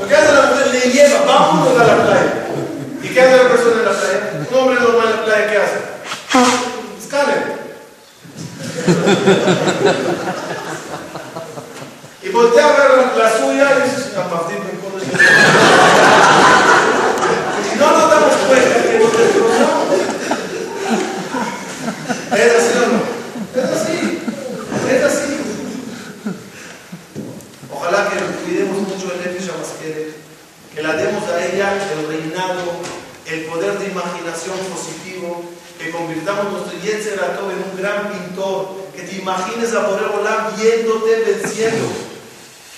Lo 0.00 0.08
que 0.08 0.14
hace 0.16 0.32
la 0.32 0.42
mujer 0.50 0.66
le 0.72 0.80
lleva, 0.90 1.24
vámonos 1.26 1.80
a 1.80 1.84
la 1.84 1.96
playa. 2.04 2.32
¿Y 3.02 3.08
qué 3.08 3.20
hace 3.20 3.36
la 3.36 3.48
persona 3.48 3.76
en 3.80 3.84
la 3.84 3.92
playa? 3.92 4.46
Un 4.50 4.58
hombre 4.58 4.80
normal 4.80 5.06
en 5.06 5.16
la 5.16 5.24
playa, 5.24 5.50
¿qué 5.50 5.56
hace? 5.58 5.78
Escáner. 6.98 7.60
y 12.22 12.28
voltea 12.30 12.66
a 12.66 12.72
ver 12.72 12.90
la, 13.16 13.24
la 13.24 13.30
suya 13.38 13.66
y 13.78 13.90
dice, 13.90 14.10
"Ah, 14.16 14.24
me 14.24 14.30
pones 14.30 15.02
bien". 15.06 15.20
Y 17.72 17.78
no 17.78 17.86
nos 17.92 18.10
damos 18.10 18.34
cuenta 18.48 18.82
que 18.82 18.98
nos 18.98 19.12
destrozamos. 19.16 19.88
¿Es 22.32 22.52
así 22.56 22.72
o 22.78 22.86
no? 22.92 23.00
Es 23.60 23.68
así. 23.80 23.98
Es 24.88 25.02
así. 25.04 25.30
Ojalá 27.72 28.08
que 28.08 28.16
cuidemos 28.44 28.78
mucho 28.82 29.12
el 29.12 29.18
Nefesh 29.20 29.50
Amaskeret, 29.50 30.10
que 30.74 30.79
la 30.90 30.96
demos 30.96 31.22
a 31.28 31.46
ella 31.46 31.72
el 31.92 32.08
reinado, 32.08 32.62
el 33.26 33.44
poder 33.44 33.78
de 33.78 33.86
imaginación 33.86 34.56
positivo, 34.74 35.44
que 35.78 35.92
convirtamos 35.92 36.52
nuestro 36.52 36.80
Yetzer 36.80 37.22
Atov 37.22 37.50
en 37.50 37.62
un 37.70 37.76
gran 37.76 38.10
pintor, 38.10 38.90
que 38.96 39.02
te 39.02 39.16
imagines 39.16 39.72
a 39.72 39.86
poder 39.86 40.08
volar 40.08 40.52
viéndote 40.56 41.20
venciendo. 41.20 41.86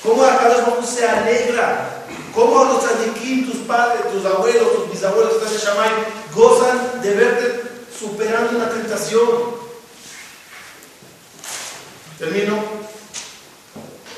Cómo 0.02 0.24
Akadosh 0.24 0.60
Baruj 0.60 0.78
Hu 0.80 0.86
se 0.86 1.08
alegra, 1.08 2.04
cómo 2.34 2.64
los 2.64 2.84
tzadikim, 2.84 3.50
tus 3.50 3.62
padres, 3.62 4.02
tus 4.12 4.26
abuelos, 4.26 4.74
tus 4.74 4.90
bisabuelos 4.90 5.34
que 5.34 5.56
están 5.56 5.76
en 5.78 6.34
gozan 6.34 7.00
de 7.00 7.14
verte 7.14 7.62
superando 7.98 8.58
una 8.58 8.68
tentación. 8.68 9.26
Termino. 12.18 12.56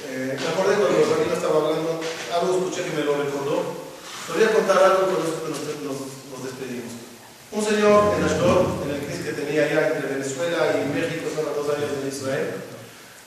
Eh, 0.08 0.36
me 0.40 0.48
acordé 0.48 0.74
cuando 0.76 1.34
estaba 1.34 1.56
hablando, 1.56 2.00
algo 2.34 2.54
escuché 2.58 2.90
que 2.90 2.96
me 2.96 3.04
lo. 3.04 3.33
Les 4.26 4.36
voy 4.36 4.44
a 4.44 4.52
contar 4.54 4.78
algo 4.82 5.06
con 5.06 5.20
esto 5.20 5.44
que 5.44 5.84
nos, 5.84 6.00
nos, 6.32 6.44
despedimos. 6.44 6.92
Un 7.52 7.62
señor 7.62 8.14
en 8.16 8.24
Ashdod, 8.24 8.82
en 8.84 8.94
el 8.94 9.00
CRIS 9.04 9.20
que 9.20 9.32
tenía 9.32 9.64
allá 9.64 9.88
entre 9.88 10.14
Venezuela 10.14 10.74
y 10.80 10.88
México, 10.98 11.28
son 11.34 11.44
los 11.44 11.56
dos 11.56 11.76
años 11.76 11.90
en 12.00 12.08
Israel, 12.08 12.54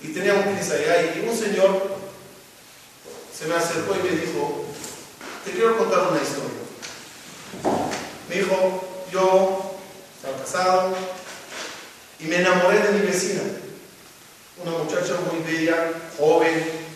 y 0.01 0.07
tenía 0.07 0.33
un 0.33 0.55
CRIS 0.55 0.71
allá, 0.71 1.15
y 1.15 1.27
un 1.29 1.37
señor 1.37 1.97
se 3.31 3.45
me 3.45 3.53
acercó 3.53 3.93
y 3.93 4.09
me 4.09 4.19
dijo, 4.19 4.65
te 5.45 5.51
quiero 5.51 5.77
contar 5.77 6.07
una 6.09 6.19
historia. 6.19 6.57
Me 8.27 8.35
dijo, 8.35 9.05
yo 9.11 9.75
estaba 10.15 10.43
casado 10.43 10.95
y 12.19 12.23
me 12.25 12.37
enamoré 12.37 12.79
de 12.79 12.91
mi 12.93 13.05
vecina, 13.05 13.41
una 14.65 14.79
muchacha 14.79 15.13
muy 15.31 15.43
bella, 15.43 15.91
joven. 16.17 16.86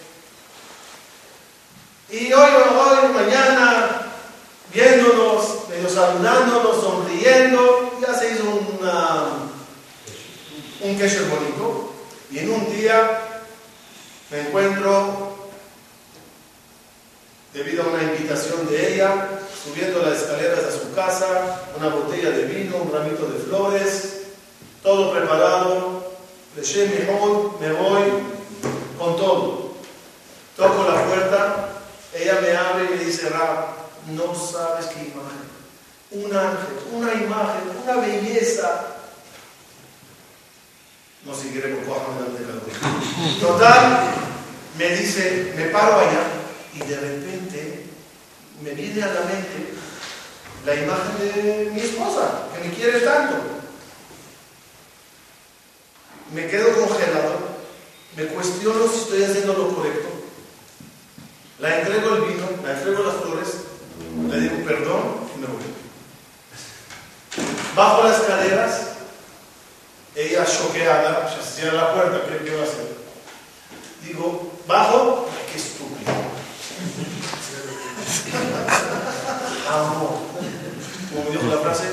Y 2.12 2.34
hoy, 2.34 2.52
hoy, 2.52 3.14
mañana, 3.14 4.02
viéndonos, 4.74 5.70
medio 5.70 5.88
saludándonos, 5.88 6.84
sonriendo, 6.84 7.98
ya 8.06 8.14
se 8.14 8.34
hizo 8.34 8.44
una, 8.44 9.28
un 10.82 10.98
kesher 10.98 11.24
bonito. 11.30 11.94
Y 12.30 12.40
en 12.40 12.52
un 12.52 12.76
día 12.76 13.22
me 14.30 14.42
encuentro 14.42 15.38
debido 17.54 17.84
a 17.84 17.88
una 17.88 18.04
invitación 18.04 18.68
de 18.70 18.94
ella, 18.94 19.30
subiendo 19.64 20.02
las 20.02 20.24
escaleras 20.24 20.66
a 20.66 20.72
su 20.72 20.94
casa, 20.94 21.62
una 21.78 21.88
botella 21.88 22.32
de 22.32 22.44
vino, 22.44 22.76
un 22.76 22.92
ramito 22.92 23.26
de 23.28 23.40
flores, 23.40 24.24
todo 24.84 25.14
preparado. 25.14 26.12
Le 26.58 26.88
mejor, 26.88 27.58
me 27.62 27.72
voy 27.72 28.04
con 29.00 29.16
todo. 29.16 29.72
Toco 30.58 30.92
la 30.92 31.06
puerta, 31.06 31.71
ella 32.14 32.40
me 32.42 32.56
abre 32.56 32.86
y 32.86 32.98
me 32.98 33.06
dice, 33.06 33.30
Rab, 33.30 33.68
no 34.08 34.36
sabes 34.36 34.88
qué 34.88 35.02
imagen. 35.02 35.52
Un 36.12 36.36
ángel, 36.36 36.78
una 36.92 37.14
imagen, 37.14 37.62
una 37.84 37.96
belleza. 37.96 38.88
No 41.26 41.34
por 41.34 41.86
cuatro 41.86 42.34
de 42.38 42.46
calor. 42.46 43.40
Total, 43.40 44.10
me 44.78 44.90
dice, 44.96 45.54
me 45.56 45.66
paro 45.66 46.00
allá 46.00 46.24
y 46.74 46.80
de 46.80 46.96
repente 46.96 47.86
me 48.62 48.72
viene 48.72 49.04
a 49.04 49.14
la 49.14 49.22
mente 49.22 49.74
la 50.66 50.76
imagen 50.76 51.18
de 51.20 51.72
mi 51.72 51.82
esposa, 51.82 52.48
que 52.54 52.68
me 52.68 52.74
quiere 52.74 53.00
tanto. 53.02 53.36
Me 56.34 56.48
quedo 56.48 56.74
congelado, 56.74 57.40
me 58.16 58.26
cuestiono 58.28 58.88
si 58.88 59.00
estoy 59.00 59.24
haciendo 59.24 59.54
lo 59.54 59.76
correcto. 59.76 60.11
La 61.62 61.80
entrego 61.80 62.16
el 62.16 62.22
vino, 62.24 62.48
la 62.64 62.74
entrego 62.74 63.04
las 63.04 63.16
flores, 63.18 63.50
le 64.32 64.40
digo 64.40 64.66
perdón 64.66 65.02
y 65.36 65.42
me 65.42 65.46
voy. 65.46 65.62
Bajo 67.76 68.04
las 68.04 68.20
escaleras, 68.20 68.82
ella 70.16 70.44
choqueada, 70.44 71.30
se 71.30 71.62
cierra 71.62 71.76
la 71.76 71.94
puerta, 71.94 72.22
¿qué, 72.44 72.56
va 72.56 72.62
a 72.62 72.64
hacer? 72.64 72.98
Digo, 74.04 74.52
bajo, 74.68 75.30
qué 75.52 75.60
estúpido. 75.60 76.12
Amor. 79.70 80.18
Como 81.14 81.30
dijo 81.30 81.56
la 81.56 81.62
frase, 81.62 81.90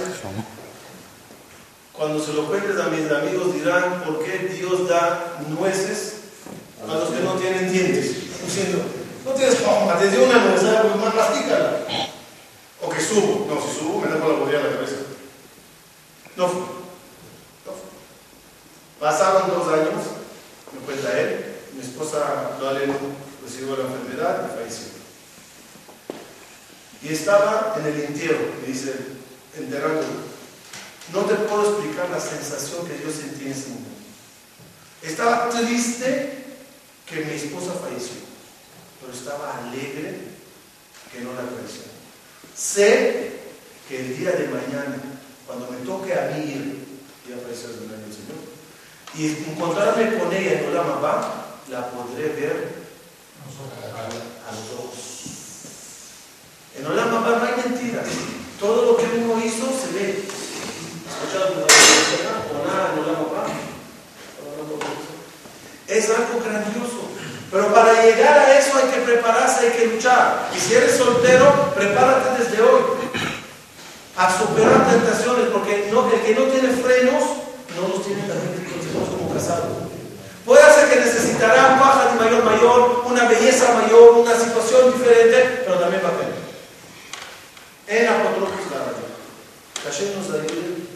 cuando 1.93 2.25
se 2.25 2.33
lo 2.33 2.47
cuentes 2.47 2.81
a 2.81 2.89
mis 2.89 3.11
amigos 3.11 3.53
dirán, 3.53 4.03
¿por 4.03 4.25
qué 4.25 4.39
Dios 4.39 4.89
da 4.89 5.37
nueces 5.47 6.15
a 6.83 6.95
los 6.95 7.11
que 7.11 7.21
no 7.21 7.33
tienen 7.35 7.71
dientes? 7.71 8.17
No 9.29 9.35
tienes 9.35 9.57
poma, 9.57 9.99
te 9.99 10.11
dio 10.11 10.25
una 10.25 10.45
nuez, 10.45 10.61
pues 10.61 10.97
más 10.97 11.15
mastícala. 11.15 11.81
O 12.81 12.89
que 12.89 13.01
subo. 13.01 13.47
No, 13.47 13.61
si 13.61 13.79
subo 13.79 14.01
me 14.01 14.09
dejo 14.09 14.33
la 14.33 14.39
botella 14.39 14.61
en 14.61 14.65
la 14.65 14.73
cabeza. 14.73 14.95
No 16.37 16.49
fue. 16.49 16.61
No 16.61 17.73
fue. 17.73 19.01
Pasaron 19.01 19.51
dos 19.51 19.69
años, 19.69 20.05
me 20.73 20.81
cuenta 20.81 21.21
él, 21.21 21.57
mi 21.75 21.83
esposa 21.83 22.57
lo 22.59 22.71
recibió 23.45 23.77
la 23.77 23.85
enfermedad 23.85 24.47
y 24.47 24.59
falleció. 24.59 24.89
Y 27.03 27.13
estaba 27.13 27.77
en 27.79 27.87
el 27.87 28.01
entierro, 28.01 28.53
me 28.61 28.69
dice, 28.69 28.93
enterrando. 29.57 30.03
No 31.13 31.21
te 31.23 31.35
puedo 31.35 31.71
explicar 31.71 32.11
la 32.11 32.21
sensación 32.21 32.87
que 32.87 33.03
yo 33.03 33.11
sentí 33.11 33.47
en 33.47 33.53
ese 33.53 33.69
momento. 33.69 33.89
Estaba 35.03 35.49
triste 35.49 36.45
que 37.07 37.25
mi 37.25 37.33
esposa 37.33 37.73
falleció, 37.81 38.28
pero 39.01 39.13
estaba 39.13 39.59
alegre 39.59 40.19
que 41.13 41.21
no 41.21 41.33
la 41.35 41.43
falleció. 41.43 41.83
Sé 42.55 43.41
que 43.89 44.01
el 44.01 44.19
día 44.19 44.33
de 44.33 44.49
mañana, 44.49 44.97
cuando 45.47 45.71
me 45.71 45.79
toque 45.79 46.13
a 46.13 46.33
mí 46.35 46.43
ir, 46.43 46.87
y 47.29 47.33
apareció 47.33 47.71
el 47.71 47.89
del 47.89 48.13
Señor, 48.13 48.39
y 49.15 49.51
encontrarme 49.51 50.19
con 50.19 50.33
ella 50.33 50.61
en 50.61 50.77
Abba, 50.77 51.59
la 51.71 51.91
podré 51.91 52.29
ver 52.29 52.79
a 54.47 54.53
los 54.53 54.67
ojos. 54.79 54.99
En 56.79 56.87
Abba 56.87 57.39
no 57.39 57.45
hay 57.45 57.69
mentiras. 57.69 58.07
Todo 58.61 58.93
lo 58.93 58.97
que 58.97 59.05
uno 59.19 59.45
hizo 59.45 59.67
se 59.67 59.93
ve. 59.95 60.25
¿Escuchado 61.09 61.55
por 61.55 61.63
la 61.63 61.67
o 62.53 62.67
nada 62.67 62.95
en? 62.95 63.69
Es 65.89 66.11
algo 66.11 66.41
grandioso. 66.45 66.88
Pero 67.51 67.73
para 67.73 68.03
llegar 68.03 68.39
a 68.39 68.59
eso 68.59 68.77
hay 68.77 68.91
que 68.91 69.01
prepararse, 69.01 69.67
hay 69.67 69.73
que 69.73 69.87
luchar. 69.87 70.51
Y 70.55 70.61
si 70.61 70.75
eres 70.75 70.97
soltero, 70.97 71.73
prepárate 71.75 72.43
desde 72.43 72.63
hoy 72.63 72.83
a 74.17 74.37
superar 74.37 74.91
tentaciones, 74.91 75.47
porque 75.53 75.85
el 75.85 75.91
que 76.23 76.35
no 76.35 76.43
tiene 76.45 76.69
frenos 76.83 77.23
no 77.77 77.89
los 77.89 78.05
tiene 78.05 78.23
también 78.23 78.67
como 79.17 79.33
casado. 79.33 79.89
Puede 80.45 80.75
ser 80.75 80.89
que 80.91 81.01
necesitará 81.05 81.79
baja 81.79 82.13
de 82.13 82.21
mayor 82.25 82.45
mayor, 82.45 83.05
una 83.07 83.29
belleza 83.29 83.75
mayor, 83.75 84.13
una 84.13 84.35
situación 84.35 84.93
diferente, 84.93 85.63
pero 85.65 85.79
también 85.79 86.03
va 86.05 86.09
a 86.09 86.13
tener. 86.13 86.39
En 87.87 88.09
Apotropos 88.09 88.51
la. 88.71 89.89
Hashem 89.89 90.09
nos 90.17 90.31
ayude. 90.35 90.89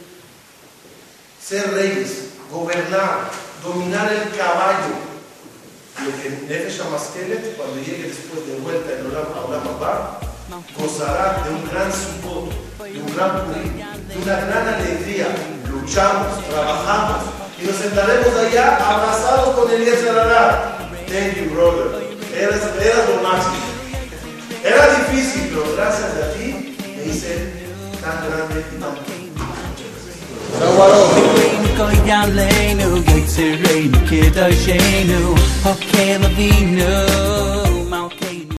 Ser 1.41 1.73
reyes, 1.73 2.31
gobernar, 2.51 3.31
dominar 3.63 4.13
el 4.13 4.37
caballo. 4.37 5.12
Lo 6.05 6.11
que 6.21 6.31
Nefesh 6.49 6.81
Hamaskelet, 6.81 7.57
cuando 7.57 7.77
llegue 7.77 8.09
después 8.09 8.45
de 8.47 8.57
vuelta 8.57 8.91
en 8.93 9.07
Olam 9.07 9.27
Olam 9.47 9.69
Abba, 9.69 10.19
gozará 10.77 11.45
de 11.45 11.51
un 11.55 11.63
gran 11.71 11.93
support, 11.93 12.51
de 12.83 13.01
un 13.01 13.15
gran 13.15 13.47
purín, 13.47 13.77
de 13.79 14.17
una 14.23 14.41
gran 14.41 14.67
alegría. 14.67 15.29
Luchamos, 15.71 16.45
trabajamos 16.49 17.23
y 17.61 17.67
nos 17.67 17.77
sentaremos 17.77 18.35
allá 18.35 18.77
abrazados 18.77 19.55
con 19.55 19.71
el 19.71 19.85
Yetzirah. 19.85 20.79
Thank 21.07 21.37
you, 21.37 21.55
brother. 21.55 22.03
Eras, 22.35 22.63
eras 22.83 23.09
lo 23.09 23.23
máximo. 23.23 23.73
Era 24.65 24.95
difícil, 24.97 25.51
pero 25.51 25.77
gracias 25.77 26.11
a 26.17 26.33
ti 26.33 26.77
me 26.97 27.05
hice 27.05 27.53
tan 28.01 28.27
grande 28.29 28.65
y 28.75 28.81
tan 28.81 28.95
Koy 30.59 31.72
go 31.83 31.91
yon 32.07 32.29
lane, 32.37 32.81
oh, 32.85 33.03
yon 33.09 33.23
terrain, 33.35 33.93
okay, 35.67 36.19
Levine, 36.19 36.83
oh. 36.87 37.62